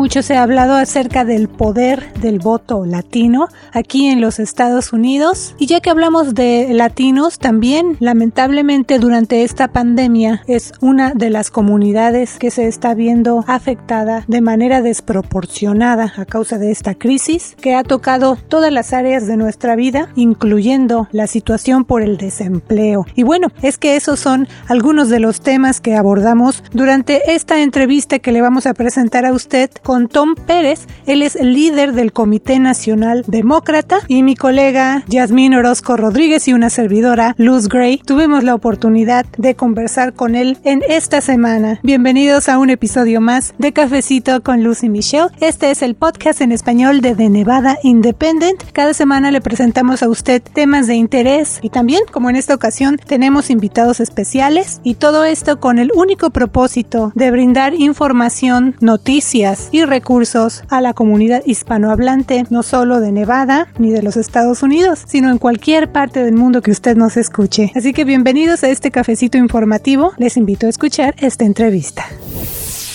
Mucho 0.00 0.22
se 0.22 0.34
ha 0.34 0.44
hablado 0.44 0.76
acerca 0.76 1.26
del 1.26 1.46
poder 1.46 2.14
del 2.22 2.38
voto 2.38 2.86
latino 2.86 3.48
aquí 3.74 4.06
en 4.06 4.22
los 4.22 4.38
Estados 4.38 4.94
Unidos. 4.94 5.54
Y 5.58 5.66
ya 5.66 5.82
que 5.82 5.90
hablamos 5.90 6.34
de 6.34 6.68
latinos, 6.72 7.38
también 7.38 7.98
lamentablemente 8.00 8.98
durante 8.98 9.42
esta 9.42 9.68
pandemia 9.68 10.42
es 10.46 10.72
una 10.80 11.12
de 11.12 11.28
las 11.28 11.50
comunidades 11.50 12.38
que 12.38 12.50
se 12.50 12.66
está 12.66 12.94
viendo 12.94 13.44
afectada 13.46 14.24
de 14.26 14.40
manera 14.40 14.80
desproporcionada 14.80 16.14
a 16.16 16.24
causa 16.24 16.56
de 16.56 16.70
esta 16.70 16.94
crisis 16.94 17.54
que 17.60 17.74
ha 17.74 17.84
tocado 17.84 18.38
todas 18.48 18.72
las 18.72 18.94
áreas 18.94 19.26
de 19.26 19.36
nuestra 19.36 19.76
vida, 19.76 20.08
incluyendo 20.16 21.08
la 21.12 21.26
situación 21.26 21.84
por 21.84 22.00
el 22.00 22.16
desempleo. 22.16 23.04
Y 23.16 23.22
bueno, 23.22 23.48
es 23.60 23.76
que 23.76 23.96
esos 23.96 24.18
son 24.18 24.48
algunos 24.66 25.10
de 25.10 25.20
los 25.20 25.42
temas 25.42 25.82
que 25.82 25.94
abordamos 25.94 26.64
durante 26.72 27.34
esta 27.34 27.60
entrevista 27.60 28.18
que 28.18 28.32
le 28.32 28.40
vamos 28.40 28.64
a 28.64 28.72
presentar 28.72 29.26
a 29.26 29.34
usted 29.34 29.68
con 29.90 30.06
Tom 30.06 30.36
Pérez. 30.36 30.86
Él 31.06 31.20
es 31.20 31.34
el 31.34 31.52
líder 31.52 31.94
del 31.94 32.12
Comité 32.12 32.60
Nacional 32.60 33.24
Demócrata 33.26 33.98
y 34.06 34.22
mi 34.22 34.36
colega 34.36 35.02
Yasmín 35.08 35.52
Orozco 35.52 35.96
Rodríguez 35.96 36.46
y 36.46 36.52
una 36.52 36.70
servidora 36.70 37.34
Luz 37.38 37.66
Gray 37.66 37.98
tuvimos 37.98 38.44
la 38.44 38.54
oportunidad 38.54 39.26
de 39.36 39.56
conversar 39.56 40.12
con 40.12 40.36
él 40.36 40.58
en 40.62 40.84
esta 40.88 41.20
semana. 41.20 41.80
Bienvenidos 41.82 42.48
a 42.48 42.60
un 42.60 42.70
episodio 42.70 43.20
más 43.20 43.52
de 43.58 43.72
Cafecito 43.72 44.44
con 44.44 44.62
Luz 44.62 44.84
y 44.84 44.88
Michelle. 44.88 45.26
Este 45.40 45.72
es 45.72 45.82
el 45.82 45.96
podcast 45.96 46.40
en 46.40 46.52
español 46.52 47.00
de 47.00 47.16
The 47.16 47.28
Nevada 47.28 47.76
Independent. 47.82 48.62
Cada 48.70 48.94
semana 48.94 49.32
le 49.32 49.40
presentamos 49.40 50.04
a 50.04 50.08
usted 50.08 50.40
temas 50.40 50.86
de 50.86 50.94
interés 50.94 51.58
y 51.62 51.70
también, 51.70 52.02
como 52.12 52.30
en 52.30 52.36
esta 52.36 52.54
ocasión, 52.54 52.96
tenemos 53.08 53.50
invitados 53.50 53.98
especiales 53.98 54.80
y 54.84 54.94
todo 54.94 55.24
esto 55.24 55.58
con 55.58 55.80
el 55.80 55.90
único 55.96 56.30
propósito 56.30 57.10
de 57.16 57.32
brindar 57.32 57.74
información, 57.74 58.76
noticias 58.78 59.68
y 59.72 59.79
recursos 59.86 60.62
a 60.68 60.80
la 60.80 60.94
comunidad 60.94 61.42
hispanohablante, 61.44 62.44
no 62.50 62.62
solo 62.62 63.00
de 63.00 63.12
Nevada 63.12 63.68
ni 63.78 63.90
de 63.90 64.02
los 64.02 64.16
Estados 64.16 64.62
Unidos, 64.62 65.04
sino 65.06 65.30
en 65.30 65.38
cualquier 65.38 65.90
parte 65.90 66.22
del 66.22 66.34
mundo 66.34 66.62
que 66.62 66.70
usted 66.70 66.96
nos 66.96 67.16
escuche. 67.16 67.72
Así 67.74 67.92
que 67.92 68.04
bienvenidos 68.04 68.64
a 68.64 68.68
este 68.68 68.90
cafecito 68.90 69.38
informativo. 69.38 70.12
Les 70.18 70.36
invito 70.36 70.66
a 70.66 70.70
escuchar 70.70 71.14
esta 71.18 71.44
entrevista. 71.44 72.04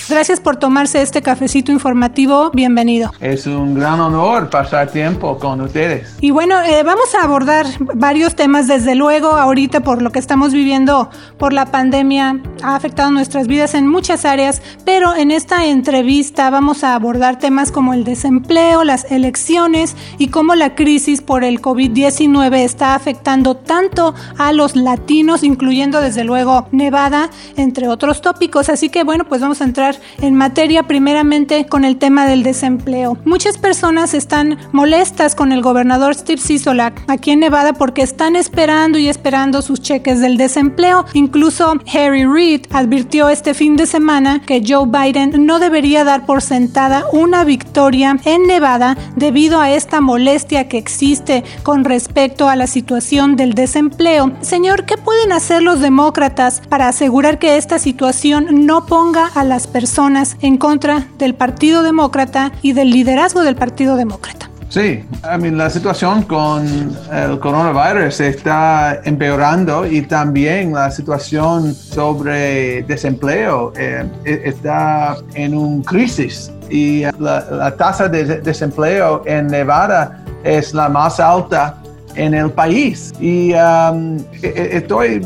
Gracias 0.07 0.39
por 0.39 0.57
tomarse 0.57 1.01
este 1.01 1.23
cafecito 1.23 1.71
informativo. 1.71 2.51
Bienvenido. 2.53 3.11
Es 3.19 3.47
un 3.47 3.73
gran 3.73 3.99
honor 3.99 4.51
pasar 4.51 4.91
tiempo 4.91 5.39
con 5.39 5.61
ustedes. 5.61 6.15
Y 6.21 6.29
bueno, 6.29 6.61
eh, 6.61 6.83
vamos 6.83 7.15
a 7.15 7.23
abordar 7.23 7.65
varios 7.79 8.35
temas. 8.35 8.67
Desde 8.67 8.93
luego, 8.93 9.29
ahorita 9.29 9.79
por 9.79 10.03
lo 10.03 10.11
que 10.11 10.19
estamos 10.19 10.53
viviendo 10.53 11.09
por 11.39 11.53
la 11.53 11.65
pandemia 11.65 12.39
ha 12.61 12.75
afectado 12.75 13.09
nuestras 13.09 13.47
vidas 13.47 13.73
en 13.73 13.87
muchas 13.87 14.25
áreas, 14.25 14.61
pero 14.85 15.15
en 15.15 15.31
esta 15.31 15.65
entrevista 15.65 16.51
vamos 16.51 16.83
a 16.83 16.93
abordar 16.93 17.39
temas 17.39 17.71
como 17.71 17.95
el 17.95 18.03
desempleo, 18.03 18.83
las 18.83 19.11
elecciones 19.11 19.95
y 20.19 20.27
cómo 20.27 20.53
la 20.53 20.75
crisis 20.75 21.21
por 21.21 21.43
el 21.43 21.63
COVID-19 21.63 22.57
está 22.57 22.93
afectando 22.93 23.55
tanto 23.55 24.13
a 24.37 24.53
los 24.53 24.75
latinos, 24.75 25.43
incluyendo 25.43 25.99
desde 25.99 26.23
luego 26.23 26.67
Nevada, 26.71 27.31
entre 27.57 27.87
otros 27.87 28.21
tópicos. 28.21 28.69
Así 28.69 28.89
que 28.89 29.03
bueno, 29.03 29.25
pues 29.25 29.41
vamos 29.41 29.61
a 29.61 29.63
entrar 29.63 29.94
en 30.21 30.35
materia 30.35 30.83
primeramente 30.83 31.65
con 31.65 31.85
el 31.85 31.97
tema 31.97 32.27
del 32.27 32.43
desempleo. 32.43 33.17
Muchas 33.25 33.57
personas 33.57 34.13
están 34.13 34.57
molestas 34.71 35.35
con 35.35 35.51
el 35.51 35.61
gobernador 35.61 36.15
Steve 36.15 36.41
Sisolak 36.41 37.03
aquí 37.07 37.31
en 37.31 37.39
Nevada 37.39 37.73
porque 37.73 38.01
están 38.01 38.35
esperando 38.35 38.97
y 38.97 39.07
esperando 39.07 39.61
sus 39.61 39.81
cheques 39.81 40.19
del 40.19 40.37
desempleo. 40.37 41.05
Incluso 41.13 41.73
Harry 41.93 42.25
Reid 42.25 42.65
advirtió 42.71 43.29
este 43.29 43.53
fin 43.53 43.75
de 43.75 43.85
semana 43.85 44.41
que 44.45 44.63
Joe 44.65 44.87
Biden 44.87 45.45
no 45.45 45.59
debería 45.59 46.03
dar 46.03 46.25
por 46.25 46.41
sentada 46.41 47.05
una 47.11 47.43
victoria 47.43 48.17
en 48.25 48.47
Nevada 48.47 48.97
debido 49.15 49.61
a 49.61 49.71
esta 49.71 50.01
molestia 50.01 50.67
que 50.67 50.77
existe 50.77 51.43
con 51.63 51.85
respecto 51.85 52.49
a 52.49 52.55
la 52.55 52.67
situación 52.67 53.35
del 53.35 53.53
desempleo. 53.53 54.33
Señor, 54.41 54.85
¿qué 54.85 54.97
pueden 54.97 55.31
hacer 55.31 55.61
los 55.61 55.79
demócratas 55.79 56.61
para 56.69 56.87
asegurar 56.87 57.39
que 57.39 57.57
esta 57.57 57.79
situación 57.79 58.65
no 58.65 58.85
ponga 58.85 59.27
a 59.35 59.43
las 59.43 59.67
personas 59.67 59.84
personas 59.85 60.35
en 60.41 60.57
contra 60.57 61.05
del 61.19 61.35
Partido 61.35 61.83
Demócrata 61.83 62.51
y 62.63 62.73
del 62.73 62.89
liderazgo 62.89 63.43
del 63.43 63.55
Partido 63.55 63.95
Demócrata. 63.95 64.49
Sí, 64.69 65.05
la 65.21 65.69
situación 65.69 66.23
con 66.23 66.65
el 67.13 67.39
coronavirus 67.39 68.19
está 68.19 68.99
empeorando 69.03 69.85
y 69.85 70.01
también 70.01 70.73
la 70.73 70.89
situación 70.89 71.75
sobre 71.75 72.81
desempleo 72.87 73.73
eh, 73.77 74.09
e-, 74.25 74.41
está 74.45 75.17
en 75.35 75.55
una 75.55 75.83
crisis 75.83 76.51
y 76.67 77.03
la, 77.19 77.75
tasa 77.77 78.07
de 78.07 78.41
desempleo 78.41 79.21
en 79.27 79.45
Nevada 79.45 80.19
es 80.43 80.73
la 80.73 80.89
más 80.89 81.19
alta 81.19 81.77
en 82.15 82.33
el 82.33 82.49
país. 82.49 83.13
Y 83.19 83.53
um, 83.53 84.17
e-, 84.41 84.47
e-, 84.47 84.77
estoy 84.77 85.21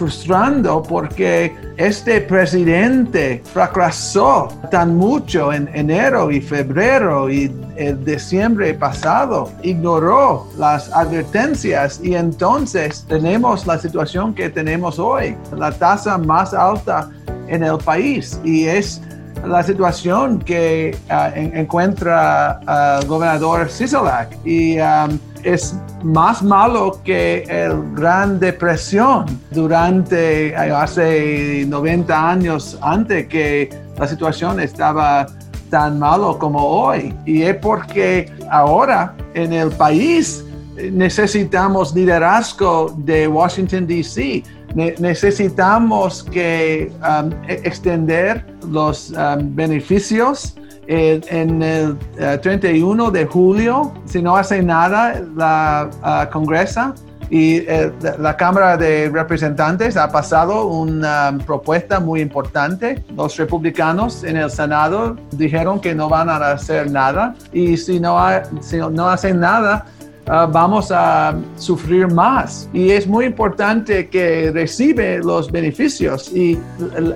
frustrando 0.00 0.82
porque 0.82 1.54
este 1.76 2.22
presidente 2.22 3.42
fracasó 3.52 4.48
tan 4.70 4.96
mucho 4.96 5.52
en 5.52 5.68
enero 5.74 6.30
y 6.30 6.40
febrero 6.40 7.28
y 7.28 7.54
el 7.76 8.02
diciembre 8.02 8.72
pasado, 8.72 9.52
ignoró 9.62 10.46
las 10.56 10.90
advertencias 10.94 12.00
y 12.02 12.14
entonces 12.14 13.04
tenemos 13.10 13.66
la 13.66 13.76
situación 13.76 14.32
que 14.34 14.48
tenemos 14.48 14.98
hoy, 14.98 15.36
la 15.54 15.70
tasa 15.70 16.16
más 16.16 16.54
alta 16.54 17.10
en 17.48 17.62
el 17.62 17.76
país 17.76 18.40
y 18.42 18.68
es 18.68 19.02
la 19.44 19.62
situación 19.62 20.38
que 20.38 20.96
uh, 21.10 21.36
encuentra 21.36 22.58
el 23.00 23.06
gobernador 23.06 23.68
Sisolak 23.68 24.34
y 24.46 24.78
um, 24.78 25.18
es 25.44 25.74
más 26.02 26.42
malo 26.42 27.00
que 27.04 27.44
el 27.48 27.94
Gran 27.94 28.38
Depresión 28.40 29.26
durante 29.50 30.48
eh, 30.48 30.56
hace 30.56 31.64
90 31.66 32.30
años 32.30 32.78
antes 32.82 33.26
que 33.26 33.70
la 33.98 34.06
situación 34.06 34.60
estaba 34.60 35.26
tan 35.70 35.98
malo 35.98 36.38
como 36.38 36.60
hoy. 36.64 37.14
Y 37.24 37.42
es 37.42 37.56
porque 37.56 38.32
ahora 38.50 39.14
en 39.34 39.52
el 39.52 39.70
país 39.70 40.44
necesitamos 40.92 41.94
liderazgo 41.94 42.94
de 42.98 43.28
Washington, 43.28 43.86
D.C. 43.86 44.42
necesitamos 44.74 46.24
que 46.24 46.90
um, 47.00 47.30
e-, 47.48 47.60
extender 47.64 48.44
los 48.68 49.10
um, 49.10 49.54
beneficios 49.54 50.54
en 50.90 51.62
el 51.62 51.96
31 52.40 53.08
eh, 53.08 53.10
de 53.12 53.26
julio, 53.26 53.92
si 54.06 54.20
no 54.20 54.36
hace 54.36 54.60
nada 54.60 55.22
la 55.36 55.88
uh, 56.02 56.32
Congresa 56.32 56.94
y 57.30 57.58
eh, 57.58 57.92
la 58.18 58.36
Cámara 58.36 58.76
de 58.76 59.08
Representantes 59.08 59.96
ha 59.96 60.10
pasado 60.10 60.66
una 60.66 61.38
propuesta 61.46 62.00
muy 62.00 62.20
importante. 62.20 63.04
Los 63.16 63.36
republicanos 63.36 64.24
en 64.24 64.36
el 64.36 64.50
Senado 64.50 65.16
dijeron 65.30 65.80
que 65.80 65.94
no 65.94 66.08
van 66.08 66.28
a 66.28 66.38
hacer 66.38 66.90
nada 66.90 67.36
y 67.52 67.76
si 67.76 68.00
no, 68.00 68.18
si 68.60 68.78
no 68.78 69.08
hacen 69.08 69.38
nada, 69.38 69.86
Ah, 70.32 70.46
vamos 70.46 70.92
a 70.92 71.34
sufrir 71.56 72.06
más. 72.06 72.68
Y 72.72 72.92
es 72.92 73.04
muy 73.04 73.24
importante 73.24 74.08
que 74.08 74.52
recibe 74.54 75.18
los 75.18 75.50
beneficios. 75.50 76.30
Y 76.32 76.56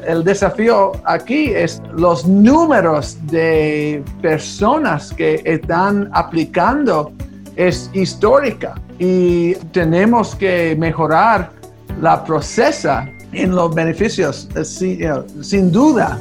el, 0.08 0.24
desafío 0.24 0.90
aquí 1.04 1.52
es 1.54 1.80
los 1.96 2.26
números 2.26 3.16
de 3.28 4.02
personas 4.20 5.12
que 5.12 5.40
están 5.44 6.10
aplicando 6.12 7.12
es 7.54 7.88
histórica 7.92 8.74
y 8.98 9.54
tenemos 9.70 10.34
que 10.34 10.74
mejorar 10.76 11.52
la 12.00 12.24
procesa 12.24 13.08
en 13.30 13.54
los 13.54 13.72
beneficios 13.72 14.48
eh, 14.56 15.02
eh, 15.04 15.22
sin, 15.40 15.70
duda 15.70 16.18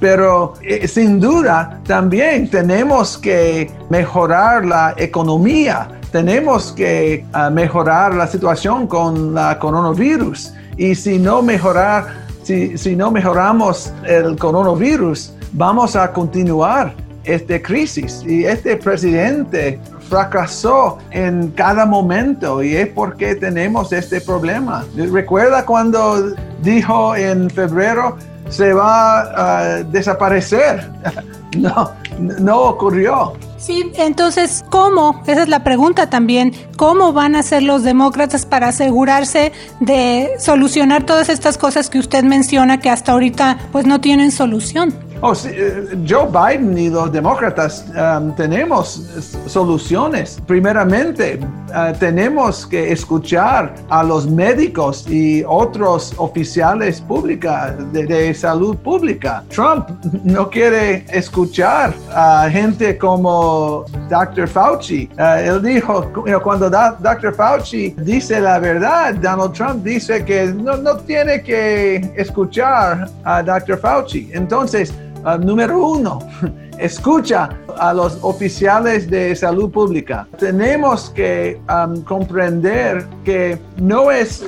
pero 0.00 0.54
eh, 0.62 0.88
sin 0.88 1.20
duda 1.20 1.78
también 1.86 2.48
tenemos 2.48 3.18
que 3.18 3.70
mejorar 3.90 4.64
la 4.64 4.94
economía 4.96 6.00
tenemos 6.12 6.72
que 6.72 7.24
ah, 7.32 7.50
mejorar 7.50 8.14
la 8.14 8.26
situación 8.26 8.86
con 8.86 9.34
la 9.34 9.58
coronavirus. 9.58 10.52
Y 10.76 10.94
si 10.94 11.18
no 11.18 11.42
mejorar, 11.42 12.06
si, 12.42 12.78
si 12.78 12.94
no 12.94 13.10
mejoramos 13.10 13.92
el 14.06 14.36
coronavirus, 14.36 15.32
vamos 15.52 15.96
a 15.96 16.12
continuar 16.12 16.94
esta 17.24 17.60
crisis. 17.60 18.22
Y 18.26 18.44
este 18.44 18.76
presidente 18.76 19.80
fracasó 20.08 20.98
en 21.10 21.50
cada 21.52 21.86
momento 21.86 22.62
y 22.62 22.76
es 22.76 22.88
porque 22.88 23.34
tenemos 23.34 23.92
este 23.92 24.20
problema. 24.20 24.84
Recuerda 24.94 25.64
cuando 25.64 26.34
dijo 26.62 27.16
en 27.16 27.48
febrero 27.48 28.18
se 28.50 28.74
va 28.74 29.20
a 29.20 29.82
desaparecer. 29.84 30.90
No, 31.54 31.90
no 32.40 32.60
ocurrió. 32.60 33.32
Sí, 33.58 33.92
entonces, 33.96 34.64
¿cómo? 34.70 35.22
Esa 35.26 35.42
es 35.42 35.48
la 35.48 35.62
pregunta 35.62 36.10
también. 36.10 36.52
¿Cómo 36.76 37.12
van 37.12 37.36
a 37.36 37.40
hacer 37.40 37.62
los 37.62 37.84
demócratas 37.84 38.44
para 38.44 38.68
asegurarse 38.68 39.52
de 39.78 40.32
solucionar 40.38 41.06
todas 41.06 41.28
estas 41.28 41.58
cosas 41.58 41.88
que 41.88 41.98
usted 42.00 42.24
menciona 42.24 42.80
que 42.80 42.90
hasta 42.90 43.12
ahorita 43.12 43.58
pues 43.70 43.86
no 43.86 44.00
tienen 44.00 44.32
solución? 44.32 44.92
Oh, 45.24 45.34
eh, 45.46 45.96
Joe 46.04 46.26
Biden 46.26 46.76
y 46.76 46.90
los 46.90 47.12
demócratas 47.12 47.86
um, 47.90 48.34
tenemos 48.34 49.08
soluciones. 49.46 50.42
Primeramente, 50.48 51.38
uh, 51.68 51.96
tenemos 51.96 52.66
que 52.66 52.90
escuchar 52.90 53.72
a 53.88 54.02
los 54.02 54.28
médicos 54.28 55.08
y 55.08 55.44
otros 55.46 56.12
oficiales 56.16 57.00
públicos 57.00 57.54
de, 57.92 58.34
salud 58.34 58.76
pública. 58.78 59.44
Trump 59.48 59.90
no 60.24 60.50
quiere 60.50 61.04
escuchar 61.12 61.94
a 62.12 62.48
gente 62.50 62.98
como 62.98 63.84
Dr. 64.10 64.48
Fauci. 64.48 65.08
Uh, 65.16 65.38
él 65.38 65.62
dijo, 65.62 66.04
cuando 66.42 66.68
Dr. 66.68 67.32
Fauci 67.32 67.94
dice 67.98 68.40
la 68.40 68.58
verdad, 68.58 69.14
Donald 69.14 69.52
Trump 69.52 69.84
dice 69.84 70.24
que 70.24 70.46
no, 70.46 70.76
no 70.78 70.96
tiene 70.96 71.40
que 71.44 72.12
escuchar 72.16 73.08
a 73.22 73.40
Dr. 73.40 73.78
Fauci. 73.78 74.28
Entonces, 74.32 74.92
Ah, 75.24 75.38
número 75.38 75.86
uno, 75.86 76.18
escucha 76.78 77.48
a 77.78 77.94
los 77.94 78.18
oficiales 78.22 79.08
de 79.08 79.36
salud 79.36 79.70
pública. 79.70 80.26
Tenemos 80.36 81.10
que 81.10 81.60
comprender 82.04 83.06
que 83.24 83.56
no 83.76 84.10
es, 84.10 84.44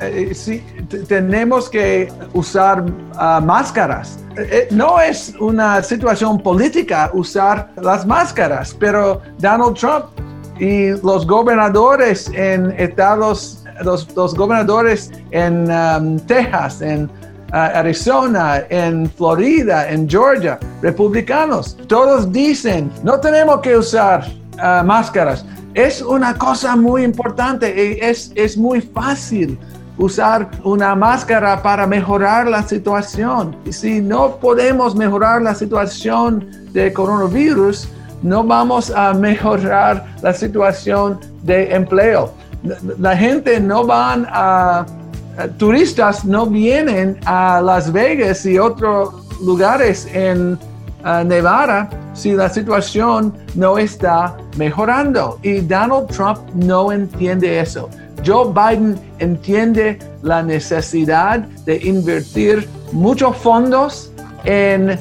eh, 0.00 0.32
si, 0.32 0.60
tenemos 1.08 1.68
que 1.68 2.12
usar 2.32 2.84
ah, 3.16 3.40
máscaras. 3.44 4.18
Eh, 4.36 4.68
no 4.70 5.00
es 5.00 5.34
una 5.40 5.82
situación 5.82 6.40
política 6.40 7.10
usar 7.12 7.72
las 7.82 8.06
máscaras, 8.06 8.72
pero 8.78 9.20
Donald 9.38 9.76
Trump 9.76 10.04
y 10.60 10.90
los 11.02 11.26
gobernadores 11.26 12.30
en 12.34 12.72
estados, 12.78 13.64
los, 13.82 14.06
gobernadores 14.36 15.10
en 15.32 16.20
Texas, 16.26 16.80
en 16.80 17.10
Arizona, 17.54 18.64
en 18.68 19.08
Florida, 19.10 19.88
en 19.88 20.08
Georgia, 20.08 20.58
republicanos. 20.82 21.76
Todos 21.86 22.32
dicen, 22.32 22.90
no 23.02 23.20
tenemos 23.20 23.60
que 23.60 23.76
usar 23.76 24.26
ah, 24.58 24.82
máscaras. 24.84 25.44
Es 25.74 26.02
una 26.02 26.36
cosa 26.36 26.74
muy 26.74 27.04
importante, 27.04 28.08
es, 28.08 28.32
es 28.34 28.56
muy 28.56 28.80
fácil 28.80 29.58
usar 29.98 30.50
una 30.64 30.96
máscara 30.96 31.62
para 31.62 31.86
mejorar 31.86 32.48
la 32.48 32.62
situación. 32.62 33.56
Si 33.70 34.00
no 34.00 34.36
podemos 34.36 34.96
mejorar 34.96 35.42
la 35.42 35.54
situación 35.54 36.48
de 36.72 36.92
coronavirus, 36.92 37.88
no 38.22 38.42
vamos 38.42 38.90
a 38.90 39.14
mejorar 39.14 40.04
la 40.22 40.32
situación 40.32 41.20
de 41.42 41.72
empleo. 41.74 42.32
La 42.98 43.16
gente 43.16 43.60
no 43.60 43.84
van 43.84 44.26
a 44.30 44.86
turistas 45.58 46.24
no 46.24 46.46
vienen 46.46 47.18
a 47.24 47.60
Las 47.60 47.92
Vegas 47.92 48.44
y 48.46 48.58
otros 48.58 49.10
lugares 49.40 50.06
en 50.12 50.58
eh, 51.04 51.24
Nevada 51.24 51.90
si 52.14 52.32
la 52.32 52.48
situación 52.48 53.34
no 53.54 53.76
está 53.76 54.36
mejorando. 54.56 55.38
Y 55.42 55.60
Donald 55.60 56.06
Trump 56.08 56.38
no 56.54 56.92
entiende 56.92 57.60
eso. 57.60 57.90
Joe 58.24 58.52
Biden 58.52 58.98
entiende 59.18 59.98
la 60.22 60.42
necesidad 60.42 61.40
de 61.66 61.76
invertir 61.76 62.68
muchos 62.92 63.36
fondos 63.36 64.10
en 64.44 64.90
eh, 64.90 64.98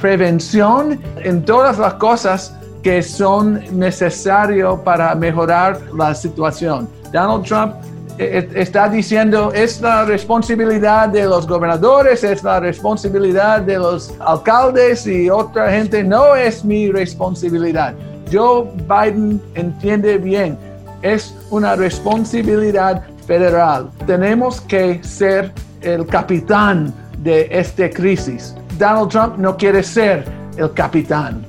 prevención, 0.00 1.00
en 1.22 1.44
todas 1.44 1.78
las 1.78 1.94
cosas 1.94 2.54
que 2.82 3.02
son 3.02 3.60
necesarias 3.72 4.74
para 4.84 5.14
mejorar 5.14 5.80
la 5.96 6.14
situación. 6.14 6.88
Donald 7.12 7.44
Trump 7.44 7.74
está 8.18 8.88
diciendo 8.88 9.52
es 9.54 9.80
la 9.80 10.04
responsabilidad 10.04 11.08
de 11.08 11.24
los 11.24 11.46
gobernadores, 11.46 12.24
es 12.24 12.42
la 12.42 12.60
responsabilidad 12.60 13.62
de 13.62 13.78
los 13.78 14.14
alcaldes 14.20 15.06
y 15.06 15.28
otra 15.28 15.70
gente, 15.70 16.02
no 16.02 16.34
es 16.34 16.64
mi 16.64 16.90
responsabilidad. 16.90 17.94
Joe 18.32 18.66
Biden 18.88 19.40
entiende 19.54 20.18
bien, 20.18 20.58
es 21.02 21.34
una 21.50 21.76
responsabilidad 21.76 23.02
federal. 23.26 23.90
Tenemos 24.06 24.60
que 24.62 25.02
ser 25.04 25.52
el 25.82 26.06
capitán 26.06 26.92
de 27.18 27.48
esta 27.50 27.90
crisis. 27.90 28.54
Donald 28.78 29.10
Trump 29.10 29.36
no 29.38 29.56
quiere 29.56 29.82
ser 29.82 30.24
el 30.56 30.72
capitán. 30.72 31.44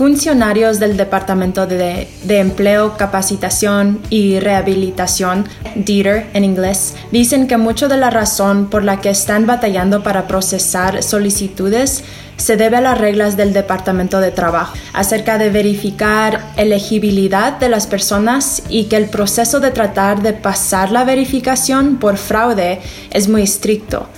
Funcionarios 0.00 0.80
del 0.80 0.96
Departamento 0.96 1.66
de, 1.66 2.08
Empleo, 2.26 2.96
Capacitación 2.96 4.00
y 4.08 4.40
Rehabilitación, 4.40 5.46
DETER 5.74 6.26
en 6.32 6.42
inglés, 6.42 6.94
dicen 7.12 7.46
que 7.46 7.58
mucho 7.58 7.86
de 7.86 7.98
la 7.98 8.08
razón 8.08 8.70
por 8.70 8.82
la 8.82 9.02
que 9.02 9.10
están 9.10 9.44
batallando 9.44 10.02
para 10.02 10.26
procesar 10.26 11.02
solicitudes 11.02 12.02
se 12.38 12.56
debe 12.56 12.78
a 12.78 12.80
las 12.80 12.96
reglas 12.96 13.36
del 13.36 13.52
Departamento 13.52 14.20
de 14.20 14.30
Trabajo 14.30 14.74
acerca 14.94 15.36
de 15.36 15.50
verificar 15.50 16.54
elegibilidad 16.56 17.58
de 17.58 17.68
las 17.68 17.86
personas 17.86 18.62
y 18.70 18.84
que 18.84 18.96
el 18.96 19.10
proceso 19.10 19.60
de 19.60 19.70
tratar 19.70 20.22
de 20.22 20.32
pasar 20.32 20.92
la 20.92 21.04
verificación 21.04 21.98
por 21.98 22.16
fraude 22.16 22.80
es 23.10 23.28
muy 23.28 23.42
estricto. 23.42 24.08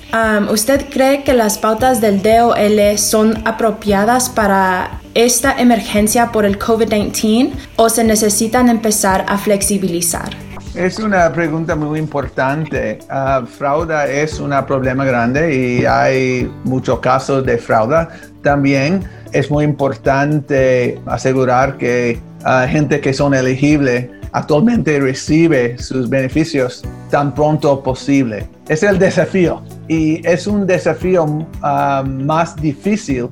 ¿Usted 0.49 0.87
cree 0.91 1.25
que 1.25 1.35
las 1.35 1.59
pautas 1.59 2.01
del 2.01 2.23
DOL 2.23 2.99
son 2.99 3.43
apropiadas 3.45 4.31
para 4.31 5.02
esta 5.15 5.61
emergencia 5.61 6.33
por 6.33 6.45
el 6.45 6.59
COVID-19 6.59 7.53
o 7.77 7.89
se 7.89 8.05
necesitan 8.05 8.69
empezar 8.69 9.25
a 9.29 9.39
flexibilizar? 9.39 10.31
Es 10.75 10.99
una 10.99 11.31
pregunta 11.31 11.77
muy 11.77 11.99
importante. 11.99 12.99
Uh, 13.11 13.45
fraude 13.45 14.23
es 14.23 14.41
un 14.41 14.55
problema 14.67 15.05
grande 15.05 15.55
y 15.55 15.85
hay 15.85 16.51
muchos 16.65 17.01
casos 17.01 17.45
de 17.45 17.59
fraude. 17.59 18.09
También 18.43 19.03
es 19.33 19.51
muy 19.51 19.65
importante 19.65 20.99
asegurar 21.05 21.77
que 21.77 22.19
uh, 22.47 22.67
gente 22.69 23.01
que 23.01 23.13
son 23.13 23.35
elegibles 23.35 24.09
actualmente 24.33 24.99
recibe 24.99 25.77
sus 25.77 26.09
beneficios 26.09 26.83
tan 27.11 27.35
pronto 27.35 27.83
posible. 27.83 28.49
Es 28.67 28.83
el 28.83 28.99
desafío 28.99 29.63
y 29.89 30.27
es 30.27 30.47
un 30.47 30.67
desafío 30.67 31.25
uh, 31.25 31.47
más 32.07 32.57
difícil 32.57 33.29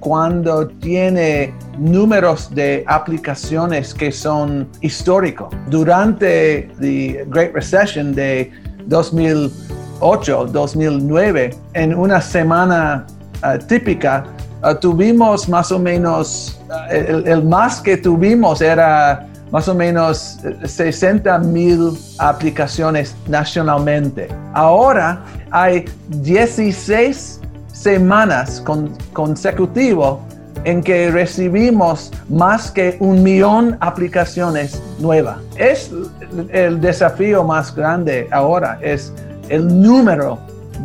cuando 0.00 0.68
tiene 0.68 1.52
números 1.78 2.54
de 2.54 2.84
aplicaciones 2.86 3.94
que 3.94 4.12
son 4.12 4.68
históricos. 4.80 5.48
Durante 5.68 6.68
la 6.78 7.24
Great 7.26 7.52
Recession 7.54 8.14
de 8.14 8.50
2008, 8.86 10.46
2009, 10.52 11.50
en 11.74 11.94
una 11.94 12.20
semana 12.20 13.06
uh, 13.42 13.58
típica, 13.66 14.24
uh, 14.62 14.74
tuvimos 14.74 15.48
más 15.48 15.72
o 15.72 15.78
menos, 15.78 16.60
uh, 16.68 16.94
el, 16.94 17.42
más 17.44 17.80
que 17.80 17.96
tuvimos 17.96 18.60
era 18.62 19.26
más 19.50 19.66
o 19.66 19.74
menos 19.74 20.38
60 20.64 21.38
mil 21.38 21.96
aplicaciones 22.18 23.16
nacionalmente. 23.28 24.28
Ahora 24.52 25.24
hay 25.50 25.86
16 26.08 27.40
semanas 27.78 28.60
con, 28.60 28.92
consecutivas 29.12 30.16
en 30.64 30.82
que 30.82 31.10
recibimos 31.10 32.10
más 32.28 32.70
que 32.70 32.96
un 33.00 33.22
millón 33.22 33.70
de 33.72 33.76
aplicaciones 33.80 34.82
nuevas. 34.98 35.38
Es 35.56 35.90
el 36.50 36.80
desafío 36.80 37.44
más 37.44 37.74
grande 37.74 38.28
ahora, 38.32 38.78
es 38.82 39.12
el 39.48 39.80
número 39.80 40.38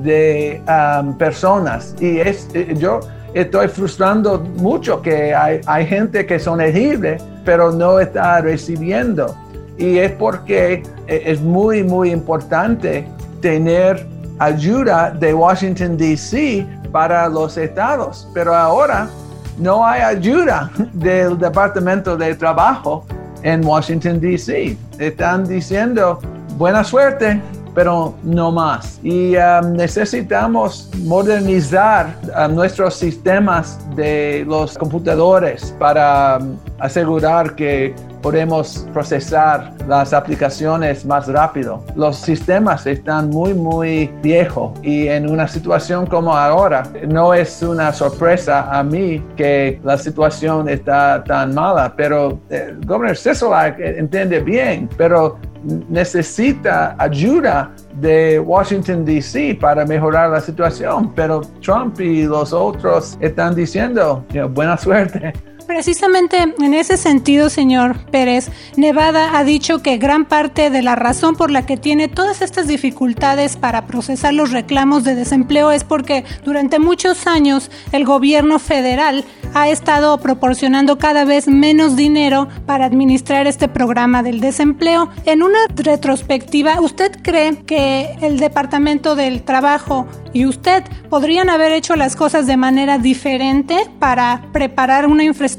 de 0.04 0.62
um, 0.68 1.18
personas. 1.18 1.96
Y 2.00 2.20
es, 2.20 2.48
eh, 2.54 2.76
yo 2.78 3.00
estoy 3.34 3.68
frustrando 3.68 4.40
mucho 4.58 5.02
que 5.02 5.34
hay, 5.34 5.62
hay 5.66 5.86
gente 5.88 6.26
que 6.26 6.38
son 6.40 6.62
elegibles, 6.62 7.24
pero 7.44 7.72
no 7.72 8.00
está 8.00 8.42
recibiendo. 8.42 9.36
Y 9.78 9.98
es 9.98 10.12
porque 10.12 10.84
eh, 11.08 11.24
es 11.26 11.42
muy, 11.42 11.84
muy 11.84 12.12
importante 12.12 13.08
tener 13.42 14.08
ayuda 14.40 15.12
de 15.12 15.34
Washington, 15.34 15.98
D.C. 15.98 16.66
para 16.94 17.28
los 17.28 17.58
estados. 17.58 18.30
Pero 18.34 18.56
ahora 18.56 19.10
no 19.58 19.86
hay 19.86 20.02
ayuda 20.02 20.72
del 20.94 21.38
Departamento 21.38 22.16
de 22.16 22.36
Trabajo 22.36 23.06
en 23.42 23.66
Washington, 23.66 24.22
D.C. 24.22 24.78
Están 25.00 25.46
diciendo 25.46 26.20
buena 26.58 26.84
suerte, 26.84 27.42
pero 27.76 28.14
no 28.24 28.52
más. 28.52 29.00
Y 29.04 29.36
um, 29.36 29.74
necesitamos 29.74 30.90
modernizar 31.00 32.16
um, 32.38 32.56
nuestros 32.56 32.96
sistemas 32.96 33.80
de 33.96 34.46
los 34.48 34.78
computadores 34.78 35.76
para 35.80 36.38
um, 36.40 36.56
asegurar 36.80 37.56
que 37.56 37.94
podemos 38.24 38.88
procesar 38.94 39.74
las 39.88 40.14
aplicaciones 40.14 41.06
más 41.06 41.28
rápido. 41.28 41.84
Los 41.96 42.18
sistemas 42.18 42.88
están 42.88 43.30
muy, 43.30 43.54
muy 43.54 44.08
viejos 44.24 44.72
y 44.82 45.10
en 45.10 45.30
una 45.30 45.48
situación 45.48 46.08
como 46.08 46.36
ahora 46.36 46.84
no 47.08 47.34
es 47.34 47.62
una 47.62 47.92
sorpresa 47.92 48.72
a 48.72 48.82
mí 48.82 49.22
que 49.36 49.80
la 49.84 49.98
situación 49.98 50.70
está 50.70 51.24
tan 51.24 51.54
mala, 51.54 51.94
pero 51.96 52.40
el 52.50 52.84
gobernador 52.86 53.18
Sisolak 53.18 53.80
entiende 53.80 54.40
bien, 54.40 54.90
pero 54.98 55.38
necesita 55.90 56.96
ayuda 56.98 57.72
de 58.00 58.40
Washington, 58.40 59.06
D.C. 59.06 59.58
para 59.60 59.86
mejorar 59.86 60.30
la 60.30 60.40
situación, 60.42 61.14
pero 61.14 61.42
Trump 61.62 62.00
y 62.00 62.24
los 62.24 62.54
otros 62.54 63.18
están 63.22 63.56
diciendo, 63.56 64.26
buena 64.54 64.78
suerte. 64.78 65.34
Precisamente 65.68 66.38
en 66.60 66.74
ese 66.74 66.98
sentido, 66.98 67.50
señor 67.50 67.98
Pérez, 68.12 68.50
Nevada 68.76 69.38
ha 69.38 69.44
dicho 69.44 69.82
que 69.82 69.98
gran 69.98 70.26
parte 70.26 70.70
de 70.70 70.82
la 70.82 70.96
razón 70.96 71.36
por 71.36 71.52
la 71.52 71.66
que 71.66 71.78
tiene 71.78 72.08
todas 72.08 72.42
estas 72.42 72.68
dificultades 72.68 73.56
para 73.56 73.86
procesar 73.86 74.34
los 74.34 74.52
reclamos 74.52 75.04
de 75.04 75.16
desempleo 75.16 75.72
es 75.72 75.84
porque 75.84 76.26
durante 76.44 76.80
muchos 76.80 77.28
años 77.28 77.72
el 77.92 78.06
gobierno 78.06 78.60
federal 78.60 79.24
ha 79.54 79.70
estado 79.70 80.18
proporcionando 80.18 80.98
cada 80.98 81.26
vez 81.26 81.48
menos 81.48 81.96
dinero 81.96 82.48
para 82.66 82.86
administrar 82.86 83.48
este 83.48 83.68
programa 83.68 84.24
del 84.24 84.40
desempleo. 84.40 85.10
En 85.26 85.44
una 85.44 85.60
retrospectiva, 85.76 86.82
¿usted 86.82 87.12
cree 87.22 87.64
que 87.64 88.16
el 88.22 88.40
Departamento 88.40 89.16
del 89.16 89.44
Trabajo 89.44 90.08
y 90.34 90.48
usted 90.48 90.84
podrían 91.10 91.50
haber 91.50 91.72
hecho 91.72 91.96
las 91.96 92.16
cosas 92.16 92.48
de 92.48 92.58
manera 92.58 92.98
diferente 92.98 93.78
para 94.00 94.42
preparar 94.52 95.06
una 95.06 95.24
infraestructura 95.24 95.53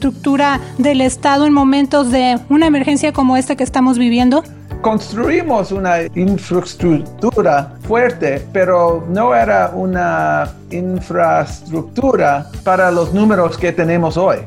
del 0.79 1.01
Estado 1.01 1.47
en 1.47 1.53
momentos 1.53 2.11
de 2.11 2.39
una 2.49 2.67
emergencia 2.67 3.13
como 3.13 3.37
esta 3.37 3.57
que 3.57 3.65
estamos 3.65 3.99
viviendo? 3.99 4.43
construimos 4.85 5.73
una 5.73 6.03
infraestructura 6.15 7.73
fuerte, 7.89 8.47
pero 8.53 9.03
no 9.09 9.35
era 9.35 9.73
una 9.75 10.53
infraestructura 10.71 12.51
para 12.65 12.91
los 12.91 13.15
números 13.15 13.57
que 13.57 13.73
tenemos 13.73 14.19
hoy. 14.19 14.41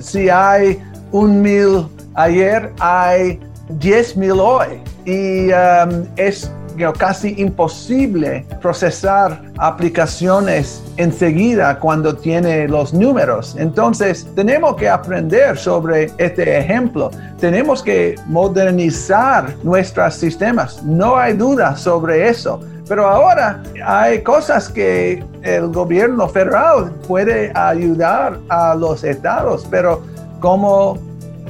Si 0.00 0.28
hay 0.28 0.82
un 1.12 1.40
mil 1.40 1.86
ayer, 2.14 2.72
hay 2.80 3.38
diez 3.78 4.16
mil 4.16 4.40
hoy. 4.40 4.82
Y 5.04 5.52
um, 5.52 6.04
es 6.16 6.50
casi 6.98 7.34
imposible 7.38 8.46
procesar 8.60 9.40
aplicaciones 9.58 10.82
enseguida 10.96 11.78
cuando 11.78 12.14
tiene 12.14 12.68
los 12.68 12.92
números. 12.92 13.56
Entonces, 13.58 14.26
tenemos 14.34 14.76
que 14.76 14.88
aprender 14.88 15.56
sobre 15.56 16.10
este 16.18 16.58
ejemplo. 16.58 17.10
Tenemos 17.40 17.82
que 17.82 18.14
modernizar 18.26 19.54
nuestros 19.62 20.14
sistemas. 20.14 20.82
No 20.82 21.16
hay 21.16 21.34
duda 21.34 21.76
sobre 21.76 22.28
eso. 22.28 22.60
Pero 22.88 23.06
ahora 23.06 23.62
hay 23.84 24.22
cosas 24.22 24.68
que 24.68 25.24
el 25.42 25.68
gobierno 25.72 26.28
federal 26.28 26.92
puede 27.08 27.50
ayudar 27.56 28.38
a 28.48 28.76
los 28.76 29.02
estados, 29.02 29.66
pero 29.68 30.02
como 30.40 30.96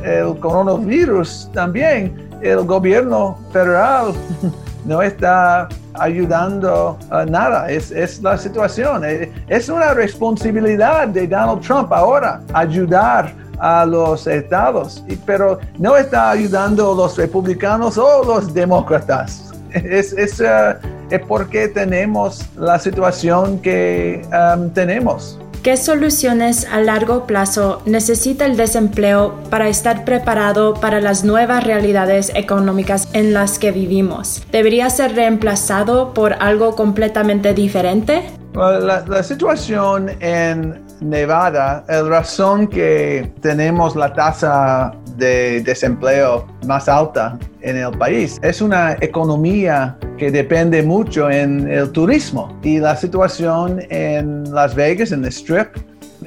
el 0.02 0.38
coronavirus 0.38 1.50
también, 1.52 2.26
el 2.40 2.64
gobierno 2.64 3.38
federal 3.52 4.14
no 4.86 5.02
está 5.02 5.68
ayudando 5.94 6.98
a 7.10 7.24
nada. 7.24 7.68
Es, 7.70 7.90
es, 7.90 8.22
la 8.22 8.38
situación. 8.38 9.04
Eh, 9.04 9.32
es 9.48 9.68
una 9.68 9.92
responsabilidad 9.92 11.08
de 11.08 11.26
Donald 11.26 11.60
Trump 11.60 11.92
ahora 11.92 12.40
ayudar 12.52 13.32
a 13.58 13.84
los 13.86 14.26
estados, 14.26 15.02
pero 15.24 15.58
no 15.78 15.96
está 15.96 16.30
ayudando 16.30 16.92
a 16.92 16.94
los 16.94 17.16
republicanos 17.16 17.98
o 17.98 18.24
los 18.24 18.52
demócratas. 18.52 19.42
Es, 19.76 20.14
es, 20.14 20.40
eh, 20.40 20.76
es 21.10 21.20
porque 21.28 21.68
tenemos 21.68 22.48
la 22.56 22.78
situación 22.78 23.58
que 23.58 24.22
um, 24.32 24.70
tenemos. 24.70 25.38
¿Qué 25.66 25.76
soluciones 25.76 26.64
a 26.70 26.78
largo 26.78 27.26
plazo 27.26 27.82
necesita 27.86 28.44
el 28.46 28.56
desempleo 28.56 29.34
para 29.50 29.66
estar 29.66 30.04
preparado 30.04 30.74
para 30.74 31.00
las 31.00 31.24
nuevas 31.24 31.64
realidades 31.64 32.30
económicas 32.36 33.08
en 33.14 33.34
las 33.34 33.58
que 33.58 33.72
vivimos? 33.72 34.44
¿Debería 34.52 34.88
ser 34.90 35.16
reemplazado 35.16 36.14
por 36.14 36.34
algo 36.34 36.76
completamente 36.76 37.52
diferente? 37.52 38.22
La, 38.54 39.24
situación 39.24 40.10
en 40.20 40.85
Nevada, 41.00 41.84
la 41.88 42.02
razón 42.02 42.66
que 42.66 43.32
tenemos 43.40 43.94
la 43.96 44.12
tasa 44.12 44.92
de 45.16 45.60
desempleo 45.62 46.46
más 46.66 46.88
alta 46.88 47.38
en 47.62 47.76
el 47.76 47.90
país. 47.98 48.38
Es 48.42 48.60
una 48.60 48.96
economía 49.00 49.96
que 50.18 50.30
depende 50.30 50.82
mucho 50.82 51.30
en 51.30 51.70
el 51.70 51.90
turismo 51.92 52.56
y 52.62 52.78
la 52.78 52.96
situación 52.96 53.82
en 53.90 54.52
Las 54.52 54.74
Vegas, 54.74 55.12
en 55.12 55.24
el 55.24 55.32
Strip, 55.32 55.68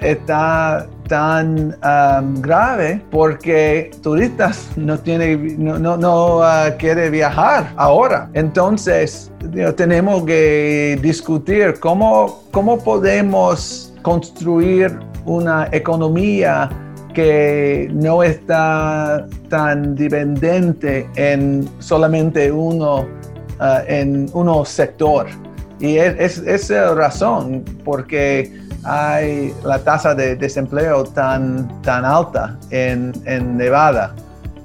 está 0.01 0.87
tan 1.07 1.75
um, 1.83 2.41
grave 2.41 3.01
porque 3.09 3.91
turistas 4.01 4.69
no 4.75 4.97
tiene 4.97 5.35
no, 5.35 5.79
no, 5.79 5.97
no 5.97 6.37
uh, 6.37 6.77
quiere 6.77 7.09
viajar 7.09 7.73
ahora 7.75 8.29
entonces 8.33 9.31
tenemos 9.75 10.23
que 10.23 10.99
discutir 11.01 11.79
cómo, 11.79 12.43
cómo 12.51 12.77
podemos 12.77 13.88
construir 14.01 14.97
una 15.25 15.67
economía 15.71 16.69
que 17.13 17.89
no 17.91 18.23
está 18.23 19.25
tan 19.49 19.95
dependiente 19.95 21.09
en 21.15 21.67
solamente 21.79 22.51
uno, 22.51 23.01
uh, 23.59 23.83
en 23.87 24.29
uno 24.33 24.63
sector. 24.65 25.27
Y 25.79 25.97
es, 25.97 26.39
es, 26.39 26.69
la 26.69 26.93
razón 26.93 27.63
porque 27.83 28.51
hay 28.83 29.53
la 29.63 29.79
tasa 29.79 30.13
de 30.13 30.35
desempleo 30.35 31.03
tan, 31.03 31.67
tan 31.81 32.05
alta 32.05 32.57
en, 32.69 33.13
en 33.25 33.57
Nevada. 33.57 34.13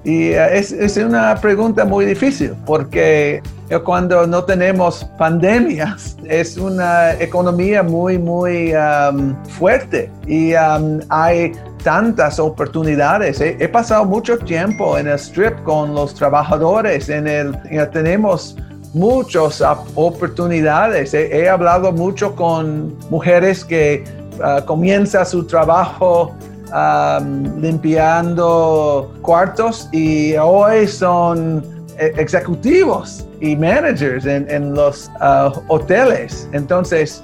Y 0.04 0.30
uh, 0.30 0.48
es, 0.52 0.72
es, 0.72 0.96
una 0.96 1.34
pregunta 1.36 1.84
muy 1.84 2.04
difícil 2.04 2.52
porque 2.66 3.42
cuando 3.85 4.26
no 4.26 4.44
tenemos 4.44 5.04
pandemias 5.18 6.16
es 6.25 6.56
una 6.56 7.14
economía 7.14 7.83
muy, 7.83 8.18
muy 8.18 8.75
um, 8.75 9.35
fuerte 9.44 10.11
y 10.26 10.54
um, 10.54 11.00
hay 11.09 11.52
tantas 11.83 12.38
oportunidades. 12.38 13.40
He, 13.40 13.68
pasado 13.68 14.04
mucho 14.04 14.38
tiempo 14.38 14.97
en 14.99 15.06
el 15.06 15.14
strip 15.18 15.62
con 15.62 15.94
los 15.94 16.14
trabajadores, 16.14 17.09
en 17.09 17.26
el, 17.26 17.56
tenemos 17.92 18.56
muchas 18.94 19.62
oportunidades. 19.94 21.12
He, 21.14 21.49
hablado 21.49 21.92
mucho 21.92 22.35
con 22.35 22.97
mujeres 23.11 23.64
que 23.64 24.04
uh, 24.38 24.64
comienzan 24.64 25.26
su 25.26 25.47
trabajo 25.47 26.35
um, 26.73 27.61
limpiando 27.61 29.12
cuartos 29.21 29.88
y 29.92 30.35
hoy 30.37 30.87
son 30.87 31.73
ejecutivos 31.98 33.26
y 33.40 33.56
managers 33.56 34.26
en, 34.26 34.74
los 34.74 35.10
uh, 35.20 35.50
hoteles. 35.68 36.48
Entonces, 36.52 37.22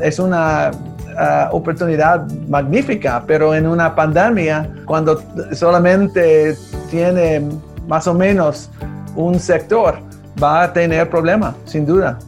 es 0.00 0.18
una 0.18 0.70
oportunidad 1.50 2.28
magnífica, 2.48 3.22
pero 3.26 3.54
en 3.54 3.66
una 3.66 3.94
pandemia, 3.94 4.68
cuando 4.86 5.22
solamente 5.52 6.56
tiene 6.90 7.46
más 7.86 8.06
o 8.06 8.14
menos 8.14 8.70
un 9.16 9.38
sector, 9.38 9.98
va 10.42 10.62
a 10.62 10.72
tener 10.72 11.08
problemas, 11.10 11.54
sin 11.64 11.84
duda. 11.84 12.18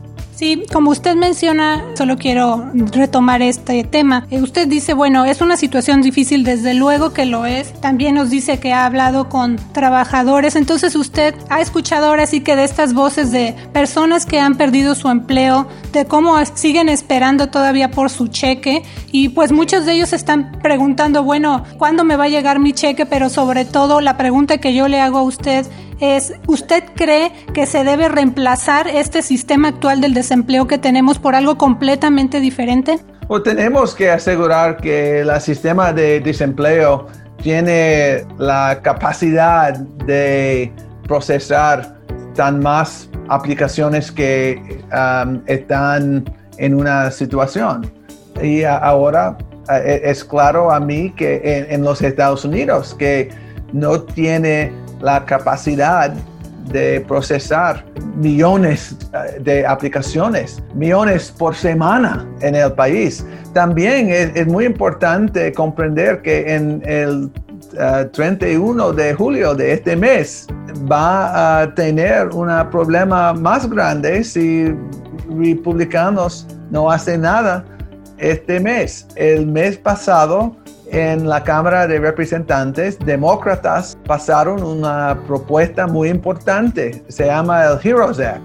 Sí, 0.43 0.65
como 0.73 0.91
usted 0.91 1.15
menciona, 1.15 1.85
solo 1.95 2.19
quiero 2.19 2.69
retomar 2.75 3.43
este 3.43 3.85
tema. 3.85 4.27
Eh, 4.29 4.43
usted 4.43 4.67
dice, 4.67 4.93
bueno, 4.93 5.25
es 5.25 5.41
una 5.41 5.57
situación 5.57 6.03
difícil, 6.03 6.43
desde 6.43 6.75
luego 6.75 7.13
que 7.13 7.27
lo 7.27 7.47
es. 7.47 7.73
También 7.81 8.17
nos 8.17 8.29
dice 8.29 8.59
que 8.59 8.73
ha 8.73 8.85
hablado 8.85 9.29
con 9.29 9.55
trabajadores. 9.73 10.57
Entonces 10.57 10.97
usted 10.97 11.37
ha 11.49 11.61
escuchado 11.61 12.09
ahora 12.09 12.27
sí 12.27 12.41
que 12.41 12.57
de 12.57 12.65
estas 12.65 12.93
voces 12.93 13.31
de 13.31 13.55
personas 13.73 14.27
que 14.27 14.41
han 14.41 14.57
perdido 14.57 14.97
su 14.97 15.11
empleo, 15.11 15.69
de 15.93 16.07
cómo 16.07 16.35
siguen 16.57 16.89
esperando 16.89 17.49
todavía 17.49 17.93
por 17.93 18.11
su 18.11 18.27
cheque. 18.27 18.83
Y 19.13 19.29
pues 19.29 19.53
muchos 19.53 19.87
de 19.87 19.93
ellos 19.93 20.13
están 20.13 20.59
preguntando, 20.61 21.23
bueno, 21.23 21.63
¿cuándo 21.79 22.03
me 22.03 22.17
va 22.17 22.25
a 22.25 22.29
llegar 22.29 22.59
mi 22.59 22.73
cheque? 22.73 23.07
Pero 23.07 23.29
sobre 23.29 23.65
todo 23.65 24.01
la 24.01 24.17
pregunta 24.17 24.59
que 24.59 24.75
yo 24.75 24.89
le 24.89 25.01
hago 25.01 25.19
a 25.19 25.23
usted 25.23 25.67
¿usted 26.47 26.85
cree 26.95 27.33
que 27.55 27.67
se 27.67 27.85
debe 27.85 28.09
reemplazar 28.09 28.89
este 28.89 29.23
sistema 29.23 29.69
actual 29.69 30.01
del 30.01 30.15
desempleo 30.15 30.67
que 30.67 30.79
tenemos 30.79 31.19
por 31.19 31.35
algo 31.35 31.57
completamente 31.57 32.41
diferente? 32.41 32.99
O 33.29 33.41
tenemos 33.41 33.95
que 33.95 34.11
asegurar 34.11 34.79
que 34.79 35.21
el 35.21 35.41
sistema 35.41 35.93
de 35.93 36.21
desempleo 36.21 37.07
tiene 37.43 38.25
la 38.39 38.81
capacidad 38.83 39.75
de 39.75 40.73
procesar 41.07 41.97
tan 42.35 42.61
más 42.61 43.09
aplicaciones 43.29 44.11
que 44.11 44.83
um, 44.93 45.41
están 45.47 46.25
en 46.59 46.75
una 46.75 47.11
situación. 47.11 47.91
Y 48.43 48.65
ahora 48.65 49.37
eh, 49.71 50.01
es 50.05 50.25
claro 50.25 50.73
a 50.73 50.81
mí 50.81 51.13
que 51.17 51.41
en, 51.45 51.71
en 51.71 51.83
los 51.85 52.03
Estados 52.03 52.45
Unidos 52.45 52.95
que 52.99 53.31
no 53.73 54.03
tiene 54.03 54.73
la 55.03 55.25
capacidad 55.25 56.13
de 56.71 57.01
procesar 57.07 57.85
millones 58.17 58.97
eh, 59.13 59.41
de 59.41 59.67
aplicaciones, 59.67 60.63
millones 60.75 61.33
por 61.37 61.55
semana 61.55 62.27
en 62.41 62.55
el 62.55 62.73
país. 62.73 63.25
También 63.53 64.09
es, 64.11 64.47
muy 64.47 64.65
importante 64.65 65.53
comprender 65.53 66.23
que 66.23 66.55
en 66.55 66.83
el 66.87 67.31
31 68.13 68.91
eh, 68.91 68.95
de 68.95 69.15
julio 69.15 69.55
de 69.55 69.73
este 69.73 69.97
mes 69.97 70.47
va 70.91 71.61
a 71.61 71.75
tener 71.75 72.29
un 72.29 72.49
problema 72.71 73.33
más 73.33 73.69
grande 73.69 74.25
si 74.25 74.75
republicanos 75.29 76.47
no 76.71 76.91
hacen 76.91 77.23
nada 77.23 77.65
este 78.19 78.61
mes. 78.61 79.07
El 79.17 79.47
mes 79.47 79.77
pasado 79.77 80.57
en 80.93 81.27
la 81.27 81.43
Cámara 81.43 81.87
de 81.87 81.99
Representantes, 81.99 82.99
demócratas 82.99 83.97
pasaron 84.07 84.63
una 84.63 85.19
propuesta 85.27 85.87
muy 85.87 86.11
importante, 86.11 87.03
se 87.09 87.27
llama 87.27 87.65
el 87.65 87.79
Heroes 87.83 88.21
Act. 88.21 88.43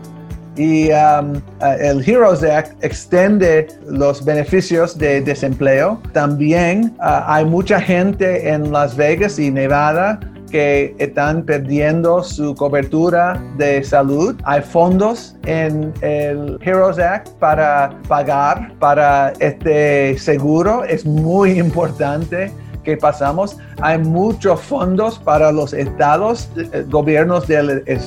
Y 0.55 0.89
um, 0.89 1.35
uh, 1.61 1.65
el 1.79 2.01
Heroes 2.09 2.41
Act 2.43 2.83
extiende 2.83 3.67
los 3.85 4.25
beneficios 4.25 4.97
de 4.97 5.21
desempleo. 5.21 6.01
También 6.13 6.95
uh, 6.99 7.21
hay 7.27 7.45
mucha 7.45 7.79
gente 7.79 8.49
en 8.49 8.71
Las 8.71 8.95
Vegas 8.95 9.37
y 9.37 9.51
Nevada 9.51 10.19
que 10.47 10.95
están 10.97 11.43
perdiendo 11.43 12.23
su 12.23 12.55
cobertura 12.55 13.41
de 13.57 13.83
salud. 13.83 14.35
Hay 14.43 14.61
fondos 14.61 15.35
en 15.45 15.93
el 16.01 16.57
Heroes 16.61 16.99
Act 16.99 17.29
para 17.39 17.89
pagar 18.07 18.73
para 18.79 19.33
este 19.39 20.17
seguro. 20.17 20.83
Es 20.83 21.05
muy 21.05 21.59
importante 21.59 22.51
que 22.83 22.95
pasamos. 22.95 23.57
Hay 23.81 23.97
muchos 23.97 24.61
fondos 24.61 25.19
para 25.19 25.51
los 25.51 25.73
estados, 25.73 26.49
eh, 26.55 26.85
gobiernos 26.89 27.45
del, 27.47 27.83
eh, 27.85 27.99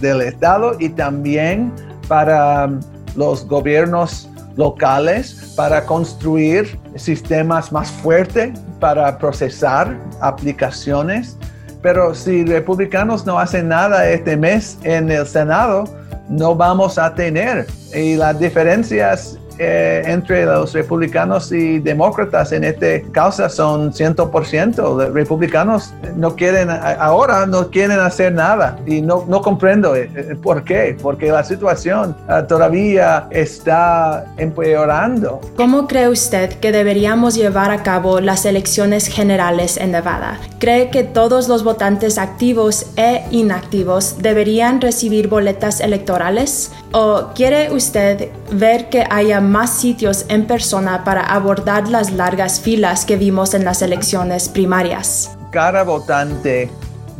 del 0.00 0.20
estado 0.22 0.76
y 0.80 0.88
también 0.88 1.72
para 2.08 2.66
um, 2.66 2.80
los 3.14 3.46
gobiernos 3.46 4.28
locales 4.56 5.54
para 5.56 5.84
construir 5.86 6.78
sistemas 6.96 7.72
más 7.72 7.90
fuertes 7.90 8.58
para 8.80 9.18
procesar 9.18 9.96
aplicaciones 10.20 11.36
pero 11.84 12.14
si 12.14 12.46
republicanos 12.46 13.26
no 13.26 13.38
hacen 13.38 13.68
nada 13.68 14.08
este 14.08 14.38
mes 14.38 14.78
en 14.84 15.10
el 15.10 15.26
Senado, 15.26 15.84
no 16.30 16.54
vamos 16.54 16.96
a 16.96 17.14
tener. 17.14 17.66
Y 17.94 18.16
las 18.16 18.40
diferencias 18.40 19.38
eh, 19.58 20.02
entre 20.06 20.44
los 20.46 20.72
republicanos 20.72 21.52
y 21.52 21.78
demócratas 21.78 22.52
en 22.52 22.64
esta 22.64 23.00
causa 23.12 23.48
son 23.48 23.92
100%. 23.92 24.76
Los 24.76 25.12
republicanos 25.12 25.92
no 26.16 26.34
quieren, 26.34 26.70
ahora 26.70 27.46
no 27.46 27.70
quieren 27.70 28.00
hacer 28.00 28.32
nada 28.32 28.78
y 28.86 29.00
no, 29.00 29.24
no 29.28 29.42
comprendo 29.42 29.94
eh, 29.94 30.10
eh, 30.14 30.36
por 30.42 30.64
qué, 30.64 30.96
porque 31.00 31.30
la 31.30 31.44
situación 31.44 32.16
todavía 32.48 33.28
está 33.30 34.24
empeorando. 34.36 35.40
¿Cómo 35.56 35.86
cree 35.86 36.08
usted 36.08 36.54
que 36.54 36.72
deberíamos 36.72 37.34
llevar 37.34 37.70
a 37.70 37.82
cabo 37.82 38.20
las 38.20 38.44
elecciones 38.44 39.06
generales 39.06 39.76
en 39.76 39.92
Nevada? 39.92 40.38
¿Cree 40.58 40.90
que 40.90 41.04
todos 41.04 41.48
los 41.48 41.62
votantes 41.62 42.18
activos 42.18 42.86
e 42.96 43.24
inactivos 43.30 44.16
deberían 44.18 44.80
recibir 44.80 45.28
boletas 45.28 45.80
electorales? 45.80 46.72
¿O 46.92 47.30
quiere 47.34 47.72
usted 47.72 48.30
ver 48.52 48.88
que 48.88 49.04
haya 49.10 49.40
más 49.50 49.70
sitios 49.70 50.26
en 50.28 50.46
persona 50.46 51.04
para 51.04 51.22
abordar 51.22 51.88
las 51.88 52.12
largas 52.12 52.60
filas 52.60 53.04
que 53.04 53.16
vimos 53.16 53.54
en 53.54 53.64
las 53.64 53.82
elecciones 53.82 54.48
primarias. 54.48 55.36
Cada 55.50 55.84
votante 55.84 56.70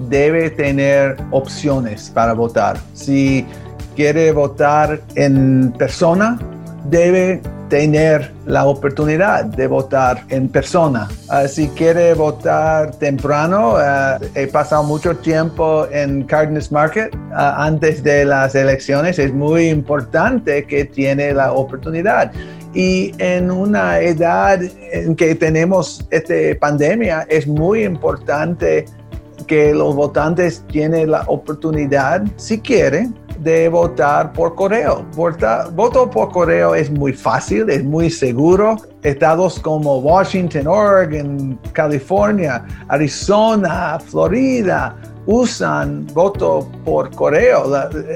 debe 0.09 0.51
tener 0.51 1.17
opciones 1.31 2.11
para 2.13 2.33
votar. 2.33 2.79
Si 2.95 3.47
quiere 3.95 4.33
votar 4.33 5.01
en 5.15 5.73
persona, 5.79 6.39
debe 6.85 7.41
tener 7.75 8.31
la 8.47 8.67
oportunidad 8.67 9.47
de 9.47 9.67
votar 9.67 10.23
en 10.29 10.49
persona. 10.49 11.09
Ah, 11.29 11.49
si 11.49 11.67
quiere 11.71 12.15
votar 12.15 12.93
temprano, 13.01 13.75
ah, 13.77 14.17
he 14.37 14.47
pasado 14.47 14.85
mucho 14.85 15.17
tiempo 15.17 15.89
en 15.91 16.23
Cardinals 16.23 16.71
Market 16.71 17.13
ah, 17.33 17.67
antes 17.67 18.05
de 18.05 18.27
las 18.27 18.55
elecciones. 18.55 19.19
Es 19.19 19.33
muy 19.35 19.71
importante 19.71 20.65
que 20.67 20.85
tiene 20.85 21.33
la 21.33 21.53
oportunidad. 21.53 22.31
Y 22.75 23.13
en 23.19 23.51
una 23.51 23.99
edad 23.99 24.61
en 24.93 25.17
que 25.17 25.35
tenemos 25.35 26.07
esta 26.13 26.35
pandemia, 26.61 27.27
es 27.29 27.45
muy 27.49 27.83
importante 27.83 28.85
que 29.49 29.75
los 29.75 29.97
votantes 29.97 30.63
tienen 30.69 31.11
la 31.11 31.25
oportunidad, 31.27 32.23
si 32.37 32.61
quieren, 32.61 33.17
de 33.39 33.69
votar 33.69 34.33
por 34.33 34.55
correo. 34.55 35.05
voto 35.73 36.11
por 36.11 36.31
correo 36.31 36.75
es 36.75 36.91
muy 36.91 37.13
fácil, 37.13 37.69
es 37.71 37.85
muy 37.85 38.11
seguro. 38.11 38.77
Estados 39.03 39.59
como 39.61 39.99
Washington, 39.99 40.67
Oregon, 40.67 41.59
California, 41.73 42.65
Arizona, 42.89 43.99
Florida 43.99 44.97
usan 45.27 46.07
voto 46.13 46.69
por 46.85 47.11
correo. 47.15 47.65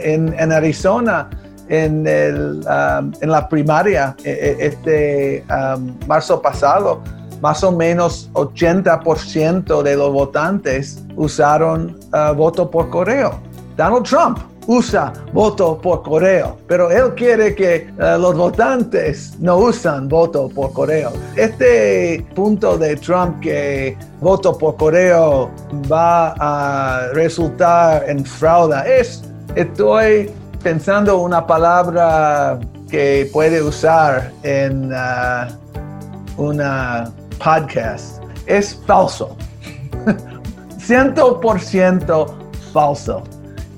En, 0.02 0.34
en 0.38 0.52
Arizona, 0.52 1.28
en, 1.68 2.06
el, 2.06 2.60
um, 2.66 3.12
en 3.20 3.30
la 3.30 3.48
primaria, 3.48 4.16
e, 4.24 4.30
e, 4.30 4.66
este 4.66 5.44
um, 5.50 5.94
marzo 6.06 6.40
pasado, 6.40 7.02
más 7.40 7.62
o 7.62 7.70
menos 7.70 8.30
80% 8.32 9.82
de 9.82 9.96
los 9.96 10.12
votantes 10.12 11.02
usaron 11.16 11.98
uh, 12.12 12.34
voto 12.34 12.70
por 12.70 12.90
correo. 12.90 13.40
Donald 13.76 14.04
Trump 14.04 14.38
usa 14.68 15.12
voto 15.32 15.80
por 15.80 16.02
correo, 16.02 16.58
pero 16.68 16.90
él 16.90 17.14
quiere 17.14 17.54
que 17.54 17.90
uh, 17.96 18.20
los 18.20 18.36
votantes 18.36 19.34
no 19.40 19.56
usan 19.56 20.08
voto 20.08 20.48
por 20.48 20.72
correo. 20.74 21.10
Este 21.36 22.24
punto 22.34 22.76
de 22.76 22.96
Trump 22.96 23.40
que 23.40 23.96
voto 24.20 24.56
por 24.56 24.76
correo 24.76 25.50
va 25.90 26.34
a 26.38 27.08
resultar 27.14 28.08
en 28.08 28.24
fraude 28.24 29.00
es, 29.00 29.24
estoy 29.56 30.30
pensando 30.62 31.18
una 31.18 31.46
palabra 31.46 32.60
que 32.90 33.28
puede 33.32 33.62
usar 33.62 34.30
en 34.42 34.92
uh, 34.92 35.46
una 36.36 37.10
podcast. 37.38 38.22
Es 38.46 38.78
falso. 38.86 39.34
100% 40.78 42.26
falso. 42.72 43.22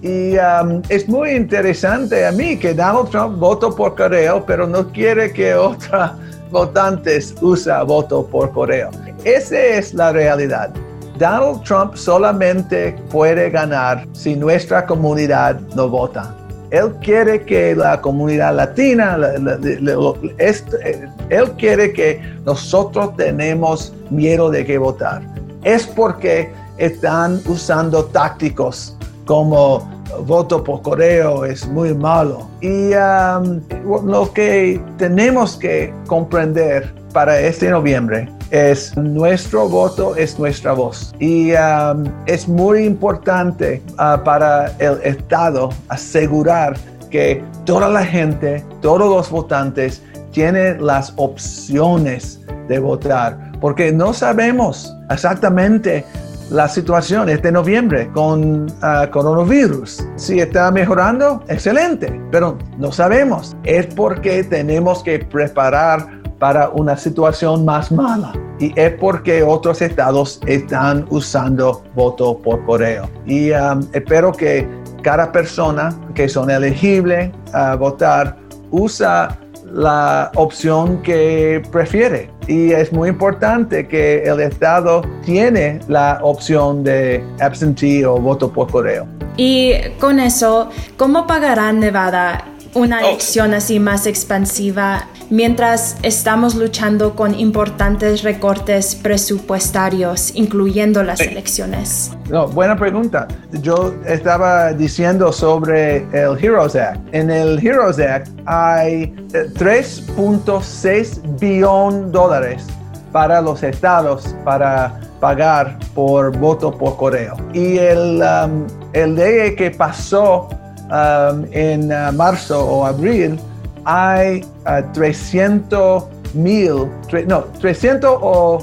Y 0.03 0.37
um, 0.39 0.81
es 0.89 1.09
muy 1.09 1.33
interesante 1.33 2.27
a 2.27 2.33
mí 2.33 2.57
que 2.57 2.73
Donald 2.73 3.11
Trump 3.11 3.39
votó 3.39 3.75
por 3.75 3.95
correo, 3.97 4.45
pero 4.47 4.67
no 4.67 4.91
quiere 4.91 5.33
que 5.33 5.55
otros 5.55 6.13
votantes 6.51 7.35
usen 7.43 7.87
voto 7.87 8.27
por 8.27 8.51
correo. 8.53 8.91
Esa 9.25 9.59
es 9.59 9.93
la 9.93 10.13
realidad. 10.13 10.71
Donald 11.19 11.63
Trump 11.65 11.97
solamente 11.97 12.97
puede 13.11 13.51
ganar 13.51 14.07
si 14.13 14.35
nuestra 14.35 14.87
comunidad 14.87 15.61
no 15.77 15.87
vota. 15.87 16.35
Él 16.71 16.93
quiere 17.03 17.43
que 17.43 17.75
la 17.75 18.01
comunidad 18.01 18.55
latina, 18.57 19.19
eh, 19.21 21.09
él 21.29 21.51
quiere 21.59 21.93
que 21.93 22.23
nosotros 22.47 23.15
tenemos 23.17 23.93
miedo 24.09 24.51
de 24.51 24.65
que 24.65 24.79
votar. 24.79 25.21
Es 25.63 25.87
porque 25.87 26.51
están 26.79 27.43
usando 27.47 28.05
tácticos 28.07 28.97
como 29.31 29.89
voto 30.27 30.65
por 30.65 30.83
correo 30.83 31.45
es 31.45 31.65
muy 31.69 31.95
malo. 31.95 32.49
Y 32.61 32.93
um, 32.95 33.61
lo 34.05 34.33
que 34.33 34.83
tenemos 34.99 35.57
que 35.57 35.95
comprender 36.09 36.93
para 37.13 37.39
este 37.39 37.71
noviembre 37.71 38.29
es 38.51 38.97
nuestro 38.97 39.69
voto, 39.69 40.17
es 40.17 40.37
nuestra 40.37 40.73
voz. 40.73 41.15
Y 41.21 41.53
um, 41.53 42.07
es 42.27 42.49
muy 42.49 42.83
importante 42.83 43.81
uh, 43.93 44.21
para 44.25 44.73
el 44.81 45.01
Estado 45.05 45.71
asegurar 45.91 46.77
que 47.09 47.41
toda 47.65 47.89
la 47.89 48.05
gente, 48.05 48.65
todos 48.83 49.09
los 49.09 49.31
votantes 49.31 50.03
tienen 50.33 50.85
las 50.85 51.13
opciones 51.15 52.41
de 52.67 52.81
votar, 52.81 53.39
porque 53.61 53.93
no 53.93 54.13
sabemos 54.13 54.93
exactamente 55.09 56.05
la 56.51 56.69
situación 56.69 57.29
este 57.29 57.53
noviembre 57.53 58.11
con 58.13 58.65
uh, 58.65 59.11
coronavirus. 59.11 60.05
Si 60.17 60.41
está 60.41 60.71
mejorando, 60.71 61.43
excelente, 61.49 62.21
pero 62.31 62.59
no 62.79 62.91
sabemos. 62.93 63.57
Es 63.65 63.87
porque 63.95 64.43
tenemos 64.45 65.03
que 65.03 65.21
preparar 65.21 66.21
para 66.39 66.71
una 66.71 66.97
situación 66.97 67.65
más 67.65 67.93
mala. 67.93 68.33
Y 68.59 68.79
es 68.79 68.93
porque 68.95 69.43
otros 69.43 69.81
estados 69.81 70.41
están 70.47 71.07
usando 71.11 71.83
voto 71.95 72.37
por 72.39 72.65
correo. 72.67 73.09
Y 73.27 73.53
um, 73.53 73.81
espero 73.93 74.33
que 74.33 74.67
cada 75.03 75.31
persona 75.33 75.95
que 76.15 76.29
son 76.29 76.51
elegible 76.51 77.33
a 77.53 77.77
votar 77.77 78.37
usa 78.71 79.39
la 79.65 80.31
opción 80.35 81.01
que 81.03 81.63
prefiere 81.71 82.29
y 82.51 82.73
es 82.73 82.93
muy 82.93 83.09
importante 83.09 83.87
que 83.87 84.25
el 84.25 84.41
Estado 84.41 85.03
tiene 85.25 85.79
la 85.87 86.19
opción 86.23 86.83
de 86.83 87.25
absentee 87.39 88.05
o 88.05 88.17
voto 88.17 88.53
por 88.53 88.69
correo. 88.69 89.07
Y 89.37 89.75
con 90.01 90.19
eso, 90.19 90.69
¿cómo 90.97 91.29
pagará 91.29 91.73
Nevada 91.73 92.50
una 92.75 92.99
oh. 92.99 93.09
elección 93.09 93.55
así 93.55 93.81
más 93.81 94.07
expansiva 94.07 95.07
mientras 95.31 95.97
estamos 96.03 96.55
luchando 96.55 97.15
con 97.15 97.39
importantes 97.39 98.23
recortes 98.23 98.95
presupuestarios, 98.97 100.35
incluyendo 100.35 101.03
las 101.03 101.21
elecciones? 101.21 102.11
No, 102.29 102.49
buena 102.49 102.77
pregunta. 102.77 103.29
Yo 103.63 103.95
estaba 104.07 104.73
diciendo 104.73 105.33
sobre 105.33 105.99
el 106.13 106.37
Heroes 106.43 106.77
Act. 106.77 107.01
En 107.13 107.31
el 107.31 107.65
Heroes 107.65 107.99
Act 107.99 108.29
hay 108.47 109.15
3.6 109.33 110.85
eh, 110.87 111.21
billón 111.41 112.11
dólares 112.13 112.67
para 113.13 113.41
los 113.41 113.63
estados 113.63 114.35
para 114.45 115.01
pagar 115.21 115.79
por 115.95 116.37
voto 116.39 116.73
por 116.73 116.97
correo. 116.97 117.37
Y 117.53 117.79
el, 117.79 118.23
um, 118.23 118.67
el 118.93 119.15
ley 119.15 119.55
que 119.55 119.71
pasó 119.71 120.49
um, 120.91 121.47
en 121.53 121.91
uh, 121.91 122.13
marzo 122.13 122.59
o 122.61 122.85
abril 122.85 123.39
hay 123.85 124.45
300 124.93 126.03
uh, 126.03 126.07
mil, 126.35 126.89
no, 127.27 127.45
300 127.61 128.19
o 128.21 128.59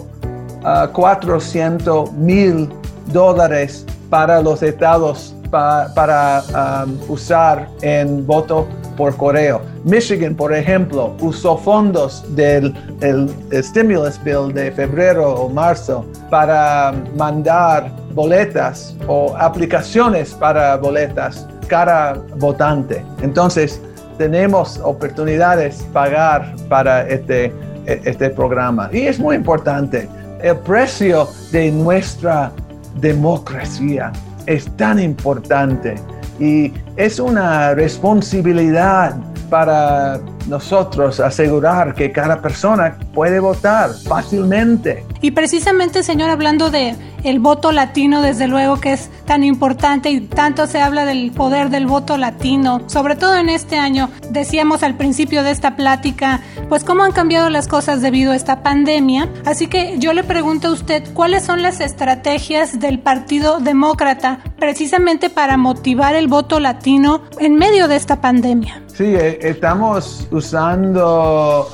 400 0.93 2.09
uh, 2.09 2.13
mil 2.13 2.69
dólares 3.07 3.85
para 4.09 4.41
los 4.41 4.61
estados 4.61 5.33
para 5.49 6.43
um, 6.85 6.97
usar 7.09 7.67
en 7.81 8.25
voto 8.25 8.67
por 8.97 9.15
correo. 9.15 9.61
Michigan, 9.85 10.35
por 10.35 10.53
ejemplo, 10.53 11.15
usó 11.21 11.57
fondos 11.57 12.23
del 12.35 12.73
el, 13.01 13.29
stimulus 13.63 14.21
bill 14.23 14.51
de 14.53 14.71
febrero 14.71 15.33
o 15.35 15.49
marzo 15.49 16.05
para 16.29 16.93
mandar 17.15 17.89
boletas 18.13 18.95
o 19.07 19.35
aplicaciones 19.37 20.33
para 20.33 20.75
boletas 20.75 21.47
cada 21.67 22.13
votante. 22.37 23.03
Entonces, 23.21 23.81
tenemos 24.17 24.79
oportunidades 24.83 25.85
pagar 25.93 26.55
para 26.69 27.07
este, 27.07 27.53
este 27.85 28.29
programa. 28.29 28.89
Y 28.91 29.01
es 29.01 29.19
muy 29.19 29.35
importante. 29.35 30.09
El 30.41 30.57
precio 30.57 31.27
de 31.51 31.71
nuestra 31.71 32.51
democracia 32.99 34.11
es 34.45 34.65
tan 34.77 34.99
importante 34.99 35.95
y 36.39 36.73
es 36.95 37.19
una 37.19 37.73
responsabilidad 37.73 39.15
para 39.49 40.19
nosotros 40.47 41.19
asegurar 41.19 41.93
que 41.93 42.11
cada 42.11 42.41
persona 42.41 42.97
puede 43.13 43.39
votar 43.39 43.91
fácilmente. 44.07 45.05
Y 45.21 45.31
precisamente, 45.31 46.03
señor, 46.03 46.29
hablando 46.29 46.69
de 46.69 46.95
el 47.23 47.39
voto 47.39 47.71
latino, 47.71 48.21
desde 48.21 48.47
luego 48.47 48.79
que 48.79 48.93
es 48.93 49.09
tan 49.25 49.43
importante 49.43 50.09
y 50.09 50.21
tanto 50.21 50.67
se 50.67 50.81
habla 50.81 51.05
del 51.05 51.31
poder 51.31 51.69
del 51.69 51.87
voto 51.87 52.17
latino, 52.17 52.81
sobre 52.87 53.15
todo 53.15 53.35
en 53.35 53.49
este 53.49 53.77
año, 53.77 54.09
decíamos 54.29 54.83
al 54.83 54.95
principio 54.95 55.43
de 55.43 55.51
esta 55.51 55.75
plática, 55.75 56.41
pues 56.69 56.83
cómo 56.83 57.03
han 57.03 57.11
cambiado 57.11 57.49
las 57.49 57.67
cosas 57.67 58.01
debido 58.01 58.31
a 58.31 58.35
esta 58.35 58.63
pandemia. 58.63 59.29
Así 59.45 59.67
que 59.67 59.97
yo 59.99 60.13
le 60.13 60.23
pregunto 60.23 60.69
a 60.69 60.71
usted, 60.71 61.03
¿cuáles 61.13 61.43
son 61.43 61.61
las 61.61 61.81
estrategias 61.81 62.79
del 62.79 62.99
Partido 62.99 63.59
Demócrata 63.59 64.39
precisamente 64.57 65.29
para 65.29 65.57
motivar 65.57 66.15
el 66.15 66.27
voto 66.27 66.59
latino 66.59 67.21
en 67.39 67.55
medio 67.55 67.87
de 67.87 67.95
esta 67.95 68.21
pandemia? 68.21 68.83
Sí, 68.97 69.15
eh, 69.15 69.37
estamos 69.43 70.27
usando 70.31 71.69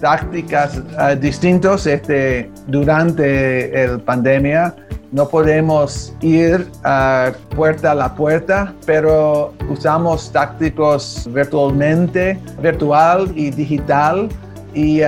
tácticas 0.00 0.76
uh, 0.76 1.18
distintas 1.18 1.84
este, 1.84 2.48
durante 2.68 3.88
la 3.88 3.98
pandemia. 3.98 4.72
No 5.10 5.28
podemos 5.28 6.14
ir 6.20 6.64
puerta 7.56 7.90
a 7.90 7.94
la 7.96 8.14
puerta, 8.14 8.72
pero 8.86 9.52
usamos 9.68 10.30
tácticos 10.30 11.28
virtualmente, 11.32 12.38
virtual 12.62 13.32
y 13.34 13.50
digital. 13.50 14.28
Y 14.74 15.00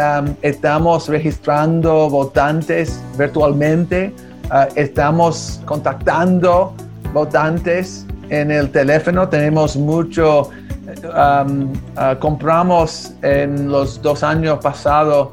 estamos 0.43 1.09
registrando 1.09 2.11
votantes 2.11 3.01
virtualmente, 3.17 4.13
uh, 4.47 4.67
estamos 4.75 5.61
contactando 5.65 6.75
votantes 7.13 8.05
en 8.31 8.51
el 8.51 8.69
teléfono, 8.71 9.29
tenemos 9.29 9.77
mucho 9.77 10.51
Uh, 11.05 12.19
compramos 12.19 13.13
en 13.23 13.71
los 13.71 14.03
dos 14.03 14.23
años 14.23 14.59
pasados 14.63 15.29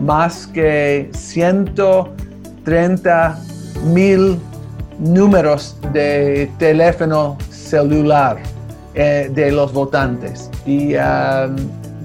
más 0.00 0.46
que 0.46 1.10
130 1.12 3.38
mil 3.84 4.40
números 4.98 5.76
de 5.92 6.50
teléfono 6.58 7.36
celular 7.50 8.38
eh, 8.94 9.30
de 9.32 9.52
los 9.52 9.72
votantes. 9.72 10.50
Y 10.66 10.94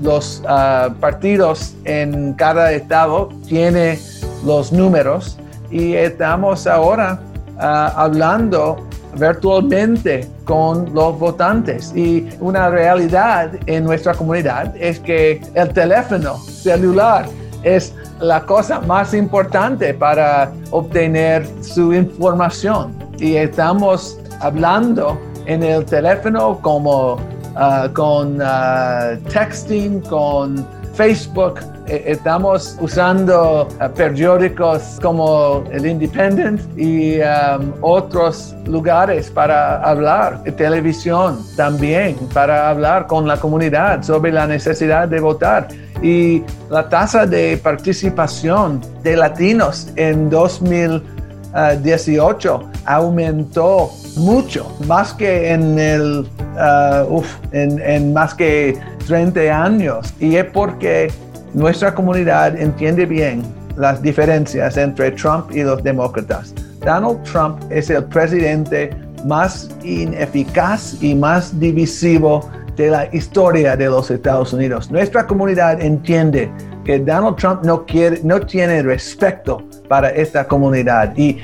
los 0.02 0.44
uh, 0.46 0.94
partidos 1.00 1.76
en 1.86 2.34
cada 2.34 2.72
estado 2.72 3.30
tienen 3.48 3.98
los 4.46 4.72
números 4.72 5.38
y 5.72 5.94
estamos 5.94 6.68
ahora 6.68 7.20
uh, 7.56 7.90
hablando 7.96 8.78
virtualmente 9.16 10.28
con 10.46 10.94
los 10.94 11.18
votantes. 11.20 11.94
Y 11.96 12.30
una 12.40 12.70
realidad 12.70 13.52
en 13.66 13.84
nuestra 13.86 14.14
comunidad 14.14 14.76
es 14.78 15.00
que 15.00 15.42
el 15.54 15.70
teléfono 15.70 16.38
celular 16.38 17.26
es 17.64 17.94
la 18.20 18.42
cosa 18.42 18.80
más 18.82 19.14
importante 19.14 19.94
para 19.94 20.52
obtener 20.72 21.48
su 21.62 21.94
información. 21.94 22.94
Y 23.20 23.36
estamos 23.36 24.20
hablando 24.42 25.20
en 25.46 25.64
el 25.64 25.86
teléfono 25.86 26.60
como 26.62 27.14
uh, 27.16 27.94
con 27.94 28.42
uh, 28.42 29.18
texting, 29.32 30.02
con 30.02 30.66
Facebook, 30.94 31.60
estamos 31.88 32.78
usando 32.80 33.68
eh, 33.82 33.90
periódicos 33.96 35.00
como 35.02 35.64
el 35.72 35.86
Independent 35.86 36.62
y 36.78 37.20
um, 37.20 37.74
otros 37.82 38.56
lugares 38.66 39.30
para 39.30 39.82
hablar, 39.82 40.42
televisión 40.56 41.40
también, 41.56 42.16
para 42.34 42.70
hablar 42.70 43.08
con 43.08 43.26
la 43.28 43.38
comunidad 43.38 44.04
sobre 44.04 44.32
la 44.32 44.48
necesidad 44.48 45.08
de 45.08 45.20
votar. 45.20 45.68
Y 46.02 46.44
la 46.70 46.90
tasa 46.90 47.26
de 47.26 47.58
participación 47.58 48.82
de 49.04 49.18
latinos 49.18 49.88
en 49.96 50.30
2018 50.30 52.70
aumentó 52.86 53.90
mucho, 54.18 54.70
más 54.86 55.14
que 55.14 55.52
en 55.52 55.80
el, 55.80 56.28
uh, 56.58 57.24
en 57.52 58.14
más 58.14 58.34
que 58.34 58.78
30 59.08 59.64
años. 59.64 60.14
Y 60.20 60.36
es 60.36 60.44
porque 60.46 61.10
nuestra 61.54 61.94
comunidad 61.94 62.60
entiende 62.60 63.06
bien 63.06 63.44
las 63.78 64.02
diferencias 64.02 64.78
entre 64.78 65.12
Trump 65.12 65.52
y 65.52 65.64
los 65.64 65.84
demócratas. 65.84 66.54
Donald 66.80 67.22
Trump 67.24 67.60
es 67.70 67.90
el 67.90 68.04
presidente 68.06 68.90
más 69.26 69.70
ineficaz 69.84 71.02
y 71.02 71.16
más 71.16 71.58
divisivo 71.60 72.50
de 72.76 72.90
la 72.90 73.16
historia 73.16 73.76
de 73.76 73.86
los 73.86 74.10
Estados 74.10 74.52
Unidos. 74.54 74.92
Nuestra 74.92 75.26
comunidad 75.26 75.82
entiende 75.82 76.52
que 76.84 77.00
Donald 77.00 77.38
Trump 77.38 77.64
no, 77.64 77.86
quiere, 77.86 78.20
no 78.24 78.40
tiene 78.42 78.82
respeto 78.82 79.64
para 79.88 80.10
esta 80.10 80.48
comunidad 80.48 81.16
y 81.16 81.38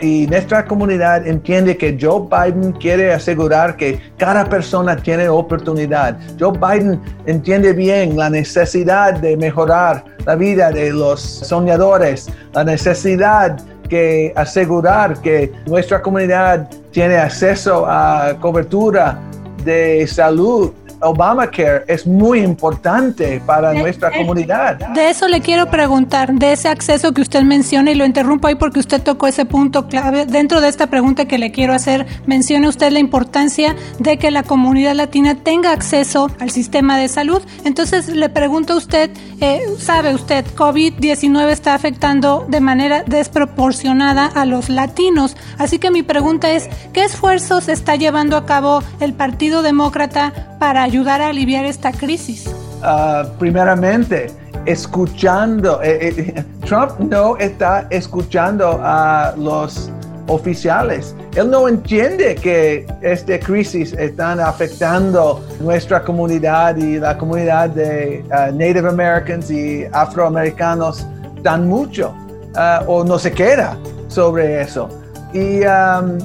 y 0.00 0.26
nuestra 0.28 0.64
comunidad 0.64 1.26
entiende 1.26 1.76
que 1.76 1.96
Joe 2.00 2.28
Biden 2.30 2.72
quiere 2.72 3.12
asegurar 3.12 3.76
que 3.76 4.00
cada 4.16 4.44
persona 4.44 4.96
tiene 4.96 5.28
oportunidad. 5.28 6.16
Joe 6.38 6.52
Biden 6.52 7.00
entiende 7.26 7.72
bien 7.72 8.16
la 8.16 8.30
necesidad 8.30 9.14
de 9.14 9.36
mejorar 9.36 10.04
la 10.24 10.36
vida 10.36 10.70
de 10.70 10.92
los 10.92 11.20
soñadores, 11.20 12.30
la 12.52 12.64
necesidad 12.64 13.58
que 13.88 14.32
asegurar 14.36 15.20
que 15.20 15.52
nuestra 15.66 16.00
comunidad 16.00 16.68
tiene 16.92 17.16
acceso 17.16 17.84
a 17.86 18.36
cobertura 18.40 19.18
de 19.64 20.06
salud 20.06 20.72
Obamacare 21.02 21.84
es 21.86 22.06
muy 22.06 22.40
importante 22.40 23.40
para 23.44 23.72
nuestra 23.72 24.10
comunidad. 24.10 24.78
De 24.94 25.10
eso 25.10 25.28
le 25.28 25.40
quiero 25.40 25.66
preguntar, 25.66 26.32
de 26.32 26.52
ese 26.52 26.68
acceso 26.68 27.12
que 27.12 27.22
usted 27.22 27.42
menciona 27.42 27.90
y 27.90 27.94
lo 27.94 28.04
interrumpo 28.04 28.48
ahí 28.48 28.54
porque 28.54 28.80
usted 28.80 29.02
tocó 29.02 29.26
ese 29.26 29.44
punto 29.44 29.88
clave. 29.88 30.26
Dentro 30.26 30.60
de 30.60 30.68
esta 30.68 30.86
pregunta 30.88 31.26
que 31.26 31.38
le 31.38 31.50
quiero 31.50 31.72
hacer, 31.72 32.06
menciona 32.26 32.68
usted 32.68 32.92
la 32.92 32.98
importancia 32.98 33.74
de 33.98 34.18
que 34.18 34.30
la 34.30 34.42
comunidad 34.42 34.94
latina 34.94 35.34
tenga 35.34 35.72
acceso 35.72 36.30
al 36.38 36.50
sistema 36.50 36.98
de 36.98 37.08
salud. 37.08 37.42
Entonces 37.64 38.08
le 38.08 38.28
pregunto 38.28 38.74
a 38.74 38.76
usted, 38.76 39.10
eh, 39.40 39.62
¿sabe 39.78 40.14
usted, 40.14 40.44
COVID-19 40.54 41.48
está 41.50 41.74
afectando 41.74 42.46
de 42.48 42.60
manera 42.60 43.02
desproporcionada 43.06 44.26
a 44.26 44.44
los 44.44 44.68
latinos? 44.68 45.36
Así 45.58 45.78
que 45.78 45.90
mi 45.90 46.02
pregunta 46.02 46.50
es, 46.50 46.68
¿qué 46.92 47.04
esfuerzos 47.04 47.68
está 47.68 47.96
llevando 47.96 48.36
a 48.36 48.46
cabo 48.46 48.82
el 49.00 49.14
Partido 49.14 49.62
Demócrata 49.62 50.56
para 50.58 50.82
ayudar 50.92 51.22
a 51.22 51.28
aliviar 51.28 51.64
esta 51.64 51.90
crisis? 51.90 52.54
Ah, 52.82 53.24
primeramente, 53.38 54.26
escuchando, 54.66 55.82
eh, 55.82 56.12
eh, 56.18 56.44
Trump 56.66 56.98
no 56.98 57.38
está 57.38 57.86
escuchando 57.88 58.78
a 58.82 59.32
los 59.38 59.90
oficiales. 60.26 61.16
Él 61.34 61.48
no 61.48 61.66
entiende 61.66 62.34
que 62.34 62.86
esta 63.00 63.40
crisis 63.40 63.94
está 63.94 64.32
afectando 64.46 65.42
nuestra 65.60 66.04
comunidad 66.04 66.76
y 66.76 66.98
la 66.98 67.16
comunidad 67.16 67.70
de 67.70 68.22
uh, 68.26 68.52
Native 68.54 68.86
Americans 68.86 69.50
y 69.50 69.86
afroamericanos 69.92 71.06
tan 71.42 71.68
mucho 71.68 72.14
uh, 72.54 72.84
o 72.86 73.02
no 73.02 73.18
se 73.18 73.32
queda 73.32 73.78
sobre 74.08 74.60
eso. 74.60 74.90
Y 75.32 75.64
um, 75.64 76.18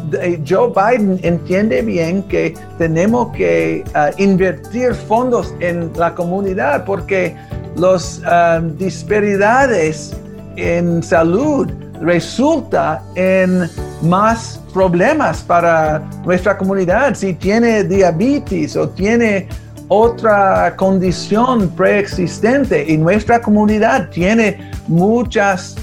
Joe 0.45 0.73
Biden 0.75 1.19
entiende 1.23 1.81
bien 1.81 2.23
que 2.23 2.53
tenemos 2.77 3.31
que 3.35 3.83
uh, 3.95 4.21
invertir 4.21 4.93
fondos 4.93 5.53
en 5.61 5.91
la 5.95 6.13
comunidad 6.13 6.83
porque 6.83 7.35
las 7.77 8.21
um, 8.21 8.75
disparidades 8.77 10.13
en 10.57 11.01
salud 11.01 11.69
resulta 12.01 13.01
en 13.15 13.69
más 14.01 14.59
problemas 14.73 15.41
para 15.41 15.99
nuestra 16.25 16.57
comunidad. 16.57 17.15
Si 17.15 17.33
tiene 17.33 17.83
diabetes 17.83 18.75
o 18.75 18.89
tiene 18.89 19.47
otra 19.87 20.75
condición 20.75 21.69
preexistente 21.69 22.85
y 22.87 22.97
nuestra 22.97 23.41
comunidad 23.41 24.09
tiene 24.09 24.71
muchas 24.87 25.75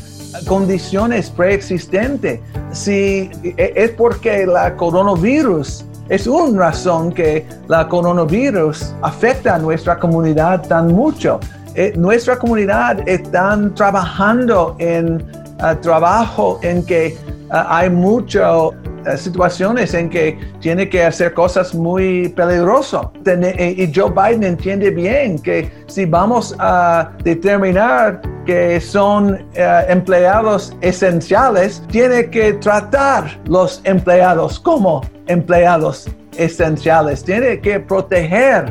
condiciones 0.46 1.30
preexistentes, 1.30 2.40
si 2.72 3.30
e, 3.42 3.72
es 3.76 3.90
porque 3.90 4.46
la 4.46 4.76
coronavirus 4.76 5.84
es 6.08 6.26
una 6.26 6.66
razón 6.66 7.12
que 7.12 7.46
la 7.68 7.88
coronavirus 7.88 8.94
afecta 9.02 9.54
a 9.54 9.58
nuestra 9.58 9.98
comunidad 9.98 10.66
tan 10.68 10.88
mucho. 10.88 11.40
Eh, 11.74 11.92
nuestra 11.96 12.38
comunidad 12.38 13.08
están 13.08 13.74
trabajando 13.74 14.76
en 14.78 15.24
trabajo 15.80 16.58
en 16.62 16.84
que 16.84 17.16
hay 17.50 17.88
muchas 17.88 18.72
situaciones 19.16 19.94
en 19.94 20.08
que 20.08 20.38
tiene 20.60 20.88
que 20.88 21.04
hacer 21.04 21.34
cosas 21.34 21.74
muy 21.74 22.28
peligrosas. 22.30 23.06
Y 23.58 23.92
Joe 23.94 24.10
Biden 24.10 24.44
entiende 24.44 24.90
bien 24.90 25.38
que 25.38 25.70
si 25.86 26.04
vamos 26.04 26.54
a 26.58 27.10
determinar 27.22 28.20
que 28.44 28.80
son 28.80 29.46
eh, 29.54 29.84
empleados 29.88 30.76
esenciales, 30.80 31.82
tiene 31.90 32.28
que 32.30 32.54
tratar 32.54 33.40
los 33.46 33.80
empleados 33.84 34.60
como 34.60 35.02
empleados 35.26 36.08
esenciales, 36.36 37.24
tiene 37.24 37.60
que 37.60 37.80
proteger 37.80 38.66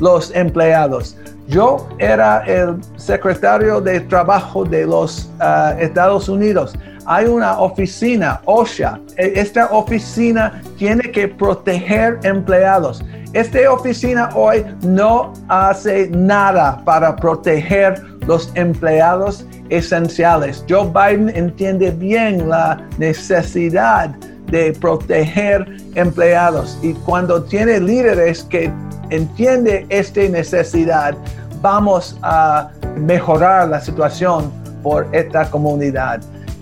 los 0.00 0.34
empleados. 0.34 1.16
Yo 1.50 1.88
era 1.98 2.44
el 2.46 2.76
secretario 2.94 3.80
de 3.80 3.98
Trabajo 4.02 4.64
de 4.64 4.86
los 4.86 5.28
uh, 5.40 5.76
Estados 5.80 6.28
Unidos. 6.28 6.74
Hay 7.06 7.26
una 7.26 7.58
oficina, 7.58 8.40
OSHA. 8.44 9.00
E, 9.16 9.32
esta 9.34 9.66
oficina 9.66 10.62
tiene 10.78 11.10
que 11.10 11.26
proteger 11.26 12.20
empleados. 12.22 13.02
Esta 13.32 13.68
oficina 13.72 14.30
hoy 14.34 14.64
no 14.82 15.32
hace 15.48 16.08
nada 16.10 16.80
para 16.84 17.16
proteger 17.16 18.00
los 18.28 18.52
empleados 18.54 19.44
esenciales. 19.70 20.64
Joe 20.68 20.86
Biden 20.86 21.30
entiende 21.34 21.90
bien 21.90 22.48
la 22.48 22.80
necesidad 22.98 24.14
de 24.46 24.72
proteger 24.72 25.66
empleados 25.94 26.78
y 26.82 26.92
cuando 26.94 27.42
tiene 27.42 27.80
líderes 27.80 28.42
que 28.44 28.72
entiende 29.10 29.86
esta 29.88 30.22
necesidad, 30.22 31.14
vamos 31.60 32.18
a 32.22 32.70
mejorar 32.96 33.68
la 33.68 33.80
situación 33.80 34.50
por 34.82 35.06
esta 35.12 35.50
comunidad. 35.50 36.20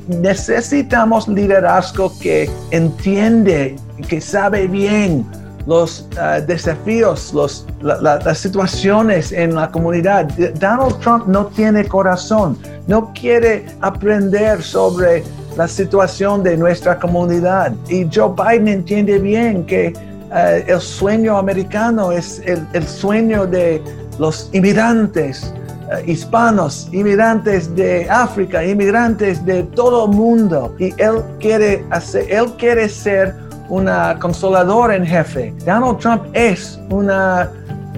Necesitamos 0.09 1.29
liderazgo 1.29 2.13
que 2.21 2.51
entiende, 2.71 3.77
que 4.09 4.21
sabe 4.21 4.67
bien 4.67 5.27
los 5.67 6.09
uh, 6.13 6.45
desafíos, 6.47 7.35
los, 7.35 7.67
las 7.83 8.39
situaciones 8.39 9.33
en 9.33 9.55
la 9.55 9.71
comunidad. 9.71 10.27
Donald 10.59 10.99
Trump 11.01 11.27
no 11.27 11.47
tiene 11.49 11.87
corazón, 11.87 12.57
no 12.87 13.13
quiere 13.13 13.67
aprender 13.83 14.63
sobre 14.63 15.23
la 15.59 15.67
situación 15.67 16.45
de 16.45 16.57
nuestra 16.57 17.01
comunidad. 17.01 17.73
Y 17.89 18.09
Joe 18.15 18.33
Biden 18.33 18.69
entiende 18.69 19.19
bien 19.19 19.67
que 19.67 19.93
uh, 19.93 20.71
el 20.73 20.81
sueño 20.81 21.37
americano 21.37 22.13
es 22.13 22.41
el, 22.47 22.87
sueño 22.87 23.45
de 23.45 23.83
los 24.21 24.49
inmigrantes 24.53 25.53
eh, 25.91 26.05
hispanos, 26.07 26.89
inmigrantes 26.93 27.75
de 27.75 28.09
África, 28.09 28.65
inmigrantes 28.65 29.45
de 29.45 29.65
todo 29.65 30.05
el 30.05 30.17
mundo. 30.17 30.77
Y 30.79 30.95
él 31.03 31.25
quiere, 31.41 31.85
hacer, 31.91 32.27
él 32.31 32.47
quiere 32.57 32.89
ser 32.89 33.35
una 33.69 34.17
consolador 34.21 34.95
en 34.95 35.05
jefe. 35.05 35.53
Donald 35.67 35.99
Trump 35.99 36.23
es 36.35 36.79
una 36.89 37.51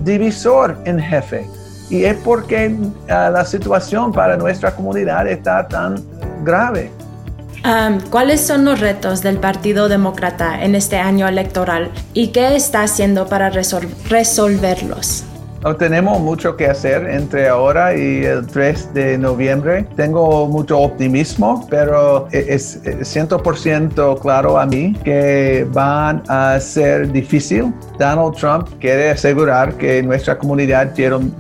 divisor 0.03 0.79
en 0.87 0.99
jefe. 0.99 1.47
Y 1.91 2.05
es 2.05 2.17
porque 2.25 2.67
eh, 2.67 2.75
la 3.09 3.45
situación 3.45 4.13
para 4.13 4.39
nuestra 4.39 4.75
comunidad 4.75 5.29
está 5.29 5.69
tan 5.69 6.03
grave. 6.43 6.91
¿Cuáles 8.11 8.41
son 8.41 8.65
los 8.65 8.81
retos 8.81 9.23
del 9.23 9.39
Partido 9.39 9.89
Demócrata 9.89 10.63
en 10.65 10.75
este 10.75 10.97
año 10.97 11.29
electoral 11.29 11.91
y 12.15 12.29
qué 12.29 12.57
está 12.57 12.83
haciendo 12.83 13.27
para 13.27 13.51
resolverlos? 13.51 15.25
Tenemos 15.79 16.21
mucho 16.21 16.57
que 16.57 16.67
hacer 16.67 17.07
entre 17.09 17.49
ahora 17.49 17.95
y 17.95 18.25
el 18.25 18.47
3 18.47 18.95
de 18.95 19.19
noviembre. 19.19 19.87
Tengo 19.95 20.47
mucho 20.47 20.79
optimismo, 20.79 21.67
pero 21.69 22.29
es 22.33 22.83
100% 22.83 24.19
claro 24.21 24.59
a 24.59 24.65
mí 24.65 24.95
que 25.05 25.67
van 25.71 26.23
a 26.29 26.59
ser 26.61 27.13
difícil. 27.13 27.75
Donald 27.99 28.37
Trump 28.37 28.69
quiere 28.81 29.11
asegurar 29.11 29.75
que 29.75 30.03
nuestra 30.03 30.39
comunidad 30.39 30.95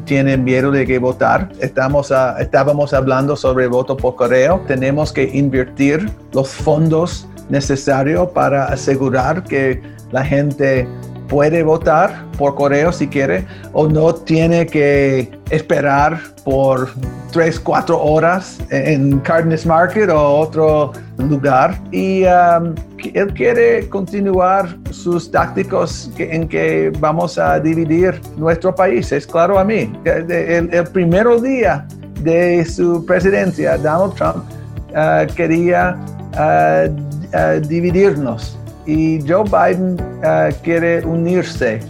tiene 0.04 0.36
miedo 0.36 0.70
de 0.70 0.86
que 0.86 0.98
votar. 0.98 1.48
Estamos 1.60 2.12
estábamos 2.38 2.92
hablando 2.92 3.36
sobre 3.36 3.66
voto 3.68 3.96
por 3.96 4.16
correo. 4.16 4.62
Tenemos 4.66 5.12
que 5.12 5.24
invertir 5.32 6.10
los 6.32 6.50
fondos 6.50 7.26
necesarios 7.48 8.28
para 8.30 8.66
asegurar 8.66 9.44
que 9.44 9.82
la 10.12 10.24
gente 10.24 10.86
puede 11.30 11.62
votar 11.62 12.24
por 12.36 12.56
correo 12.56 12.92
si 12.92 13.06
quiere 13.06 13.46
o 13.72 13.88
no 13.88 14.12
tiene 14.12 14.66
que 14.66 15.30
esperar 15.50 16.20
por 16.44 16.90
3, 17.32 17.60
4 17.60 18.02
horas 18.02 18.58
en 18.70 19.20
Cardenas 19.20 19.64
Market 19.64 20.10
o 20.10 20.40
otro 20.40 20.92
lugar. 21.18 21.80
Y 21.92 22.24
um, 22.24 22.74
él 23.14 23.32
quiere 23.34 23.88
continuar 23.88 24.76
sus 24.90 25.30
tácticos 25.30 26.10
en 26.18 26.48
que 26.48 26.92
vamos 26.98 27.38
a 27.38 27.60
dividir 27.60 28.20
nuestro 28.36 28.74
país. 28.74 29.12
Es 29.12 29.26
claro 29.26 29.58
a 29.58 29.64
mí. 29.64 29.92
El, 30.04 30.74
el 30.74 30.84
primer 30.92 31.28
día 31.40 31.86
de 32.22 32.64
su 32.64 33.06
presidencia, 33.06 33.78
Donald 33.78 34.14
Trump 34.14 34.44
uh, 34.90 35.32
quería 35.34 35.96
uh, 36.34 36.90
uh, 36.90 37.60
dividirnos 37.68 38.59
y 38.90 39.20
Joe 39.26 39.44
Biden 39.44 39.96
uh, 40.24 40.52
quiere 40.62 41.04
unirse 41.06 41.80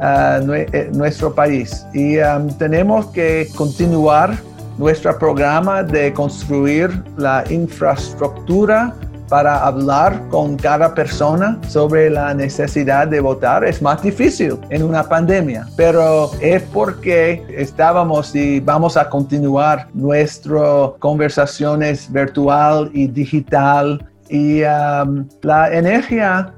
a 0.00 0.38
eh, 0.38 0.90
nuestro 0.92 1.34
país. 1.34 1.84
Y 1.92 2.18
um, 2.18 2.48
tenemos 2.58 3.06
que 3.06 3.48
continuar 3.56 4.36
nuestro 4.78 5.18
programa 5.18 5.82
de 5.82 6.12
construir 6.12 7.02
la 7.16 7.42
infraestructura 7.50 8.94
para 9.28 9.66
hablar 9.66 10.22
con 10.28 10.56
cada 10.56 10.94
persona 10.94 11.58
sobre 11.66 12.10
la 12.10 12.32
necesidad 12.32 13.08
de 13.08 13.18
votar. 13.18 13.64
Es 13.64 13.82
más 13.82 14.00
difícil 14.02 14.56
en 14.70 14.84
una 14.84 15.02
pandemia, 15.02 15.66
pero 15.76 16.30
es 16.40 16.62
porque 16.62 17.44
estábamos 17.56 18.36
y 18.36 18.60
vamos 18.60 18.96
a 18.96 19.08
continuar 19.08 19.88
nuestras 19.94 20.90
conversaciones 21.00 22.12
virtual 22.12 22.88
y 22.92 23.08
digital 23.08 24.06
y 24.28 24.62
um, 24.62 25.28
la 25.42 25.72
energía 25.72 26.52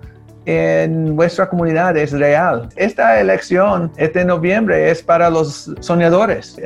en 0.49 1.15
nuestra 1.15 1.47
comunidad 1.47 1.95
es 1.99 2.13
real. 2.13 2.71
Esta 2.77 3.21
elección, 3.21 3.93
este 3.99 4.25
noviembre, 4.25 4.91
es 4.91 5.03
para 5.03 5.29
los 5.29 5.71
soñadores. 5.81 6.57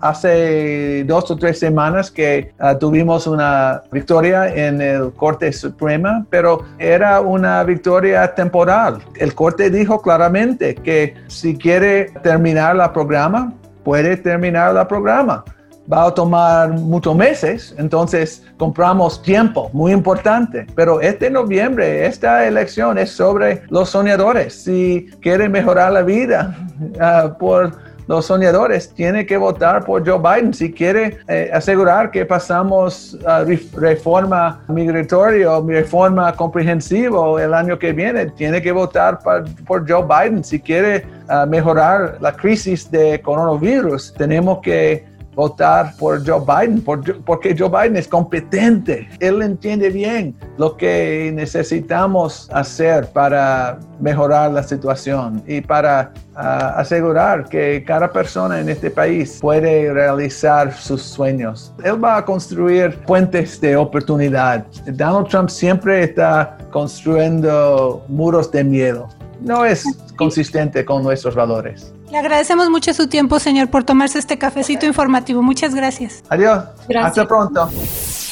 hace 0.00 1.04
dos 1.04 1.30
o 1.30 1.36
tres 1.36 1.58
semanas 1.58 2.10
que 2.10 2.52
uh, 2.58 2.78
tuvimos 2.78 3.26
una 3.26 3.82
victoria 3.92 4.48
en 4.48 4.80
el 4.80 5.12
Corte 5.12 5.52
Suprema, 5.52 6.24
pero 6.30 6.64
era 6.78 7.20
una 7.20 7.62
victoria 7.64 8.34
temporal. 8.34 9.02
El 9.16 9.34
Corte 9.34 9.68
dijo 9.68 10.00
claramente 10.00 10.74
que 10.74 11.14
si 11.26 11.54
quiere 11.54 12.06
terminar 12.22 12.76
la 12.76 12.94
programa, 12.94 13.52
puede 13.84 14.16
terminar 14.16 14.72
la 14.72 14.88
programa 14.88 15.44
va 15.92 16.06
a 16.06 16.14
tomar 16.14 16.70
muchos 16.72 17.14
meses, 17.14 17.74
entonces 17.78 18.42
compramos 18.56 19.22
tiempo, 19.22 19.70
muy 19.72 19.92
importante. 19.92 20.66
Pero 20.74 21.00
este 21.00 21.30
noviembre, 21.30 22.06
esta 22.06 22.46
elección 22.46 22.98
es 22.98 23.10
sobre 23.10 23.62
los 23.68 23.90
soñadores. 23.90 24.54
Si 24.54 25.08
quieren 25.20 25.52
mejorar 25.52 25.92
la 25.92 26.02
vida 26.02 26.56
uh, 27.00 27.36
por 27.38 27.72
los 28.06 28.26
soñadores 28.26 28.94
tienen 28.94 29.26
que 29.26 29.36
votar 29.36 29.84
por 29.84 30.06
Joe 30.06 30.18
Biden 30.18 30.54
si 30.54 30.72
quiere 30.72 31.18
eh, 31.28 31.50
asegurar 31.52 32.10
que 32.10 32.24
pasamos 32.24 33.18
a 33.26 33.44
reforma 33.74 34.60
migratoria 34.68 35.60
reforma 35.66 36.32
comprensiva 36.32 37.42
el 37.42 37.52
año 37.52 37.78
que 37.78 37.92
viene. 37.92 38.26
Tiene 38.26 38.62
que 38.62 38.70
votar 38.70 39.18
por 39.66 39.90
Joe 39.90 40.04
Biden 40.04 40.44
si 40.44 40.60
quiere 40.60 41.04
ah, 41.28 41.46
mejorar 41.46 42.18
la 42.20 42.32
crisis 42.32 42.88
de 42.90 43.20
coronavirus. 43.20 44.14
Tenemos 44.14 44.60
que 44.60 45.04
votar 45.36 45.94
por 45.98 46.26
Joe 46.26 46.40
Biden, 46.40 46.82
porque 47.24 47.54
Joe 47.56 47.68
Biden 47.68 47.96
es 47.96 48.08
competente. 48.08 49.06
Él 49.20 49.42
entiende 49.42 49.90
bien 49.90 50.34
lo 50.56 50.76
que 50.76 51.30
necesitamos 51.34 52.48
hacer 52.52 53.06
para 53.12 53.78
mejorar 54.00 54.50
la 54.50 54.62
situación 54.62 55.42
y 55.46 55.60
para 55.60 56.12
ah, 56.34 56.74
asegurar 56.78 57.48
que 57.50 57.84
cada 57.86 58.10
persona 58.10 58.60
en 58.60 58.70
este 58.70 58.90
país 58.90 59.38
puede 59.40 59.92
realizar 59.92 60.72
sus 60.72 61.02
sueños. 61.02 61.72
Él 61.84 62.02
va 62.02 62.16
a 62.16 62.24
construir 62.24 62.98
puentes 63.00 63.60
de 63.60 63.76
oportunidad. 63.76 64.64
Donald 64.86 65.28
Trump 65.28 65.50
siempre 65.50 66.02
está 66.02 66.56
construyendo 66.72 68.02
muros 68.08 68.50
de 68.50 68.64
miedo. 68.64 69.08
No 69.40 69.66
es 69.66 69.84
consistente 70.16 70.82
con 70.82 71.02
nuestros 71.02 71.34
valores. 71.34 71.92
Le 72.16 72.20
agradecemos 72.20 72.70
mucho 72.70 72.94
su 72.94 73.08
tiempo, 73.08 73.38
señor, 73.38 73.68
por 73.68 73.84
tomarse 73.84 74.18
este 74.18 74.38
cafecito 74.38 74.86
informativo. 74.86 75.42
Muchas 75.42 75.74
gracias. 75.74 76.24
Adiós. 76.30 76.64
Hasta 76.98 77.28
pronto. 77.28 77.68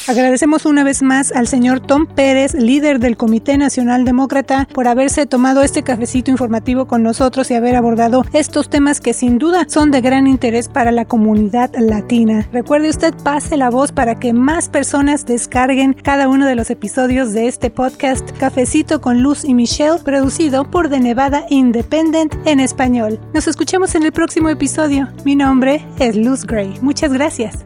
Agradecemos 0.07 0.67
una 0.67 0.83
vez 0.83 1.01
más 1.01 1.31
al 1.31 1.47
señor 1.47 1.79
Tom 1.79 2.05
Pérez, 2.05 2.53
líder 2.53 2.99
del 2.99 3.17
Comité 3.17 3.57
Nacional 3.57 4.05
Demócrata, 4.05 4.67
por 4.71 4.87
haberse 4.87 5.25
tomado 5.25 5.63
este 5.63 5.81
cafecito 5.81 6.29
informativo 6.29 6.85
con 6.85 7.01
nosotros 7.01 7.49
y 7.49 7.55
haber 7.55 7.75
abordado 7.75 8.23
estos 8.31 8.69
temas 8.69 9.01
que 9.01 9.13
sin 9.13 9.39
duda 9.39 9.65
son 9.67 9.89
de 9.89 10.01
gran 10.01 10.27
interés 10.27 10.69
para 10.69 10.91
la 10.91 11.05
comunidad 11.05 11.71
latina. 11.75 12.47
Recuerde 12.53 12.89
usted, 12.89 13.15
pase 13.23 13.57
la 13.57 13.71
voz 13.71 13.91
para 13.91 14.19
que 14.19 14.31
más 14.31 14.69
personas 14.69 15.25
descarguen 15.25 15.93
cada 15.93 16.27
uno 16.27 16.45
de 16.45 16.55
los 16.55 16.69
episodios 16.69 17.33
de 17.33 17.47
este 17.47 17.71
podcast 17.71 18.29
Cafecito 18.37 19.01
con 19.01 19.23
Luz 19.23 19.43
y 19.43 19.55
Michelle, 19.55 20.03
producido 20.03 20.69
por 20.69 20.87
The 20.87 20.99
Nevada 20.99 21.45
Independent 21.49 22.35
en 22.45 22.59
español. 22.59 23.19
Nos 23.33 23.47
escuchamos 23.47 23.95
en 23.95 24.03
el 24.03 24.11
próximo 24.11 24.49
episodio. 24.49 25.07
Mi 25.25 25.35
nombre 25.35 25.83
es 25.97 26.15
Luz 26.15 26.45
Gray. 26.45 26.77
Muchas 26.81 27.11
gracias 27.11 27.65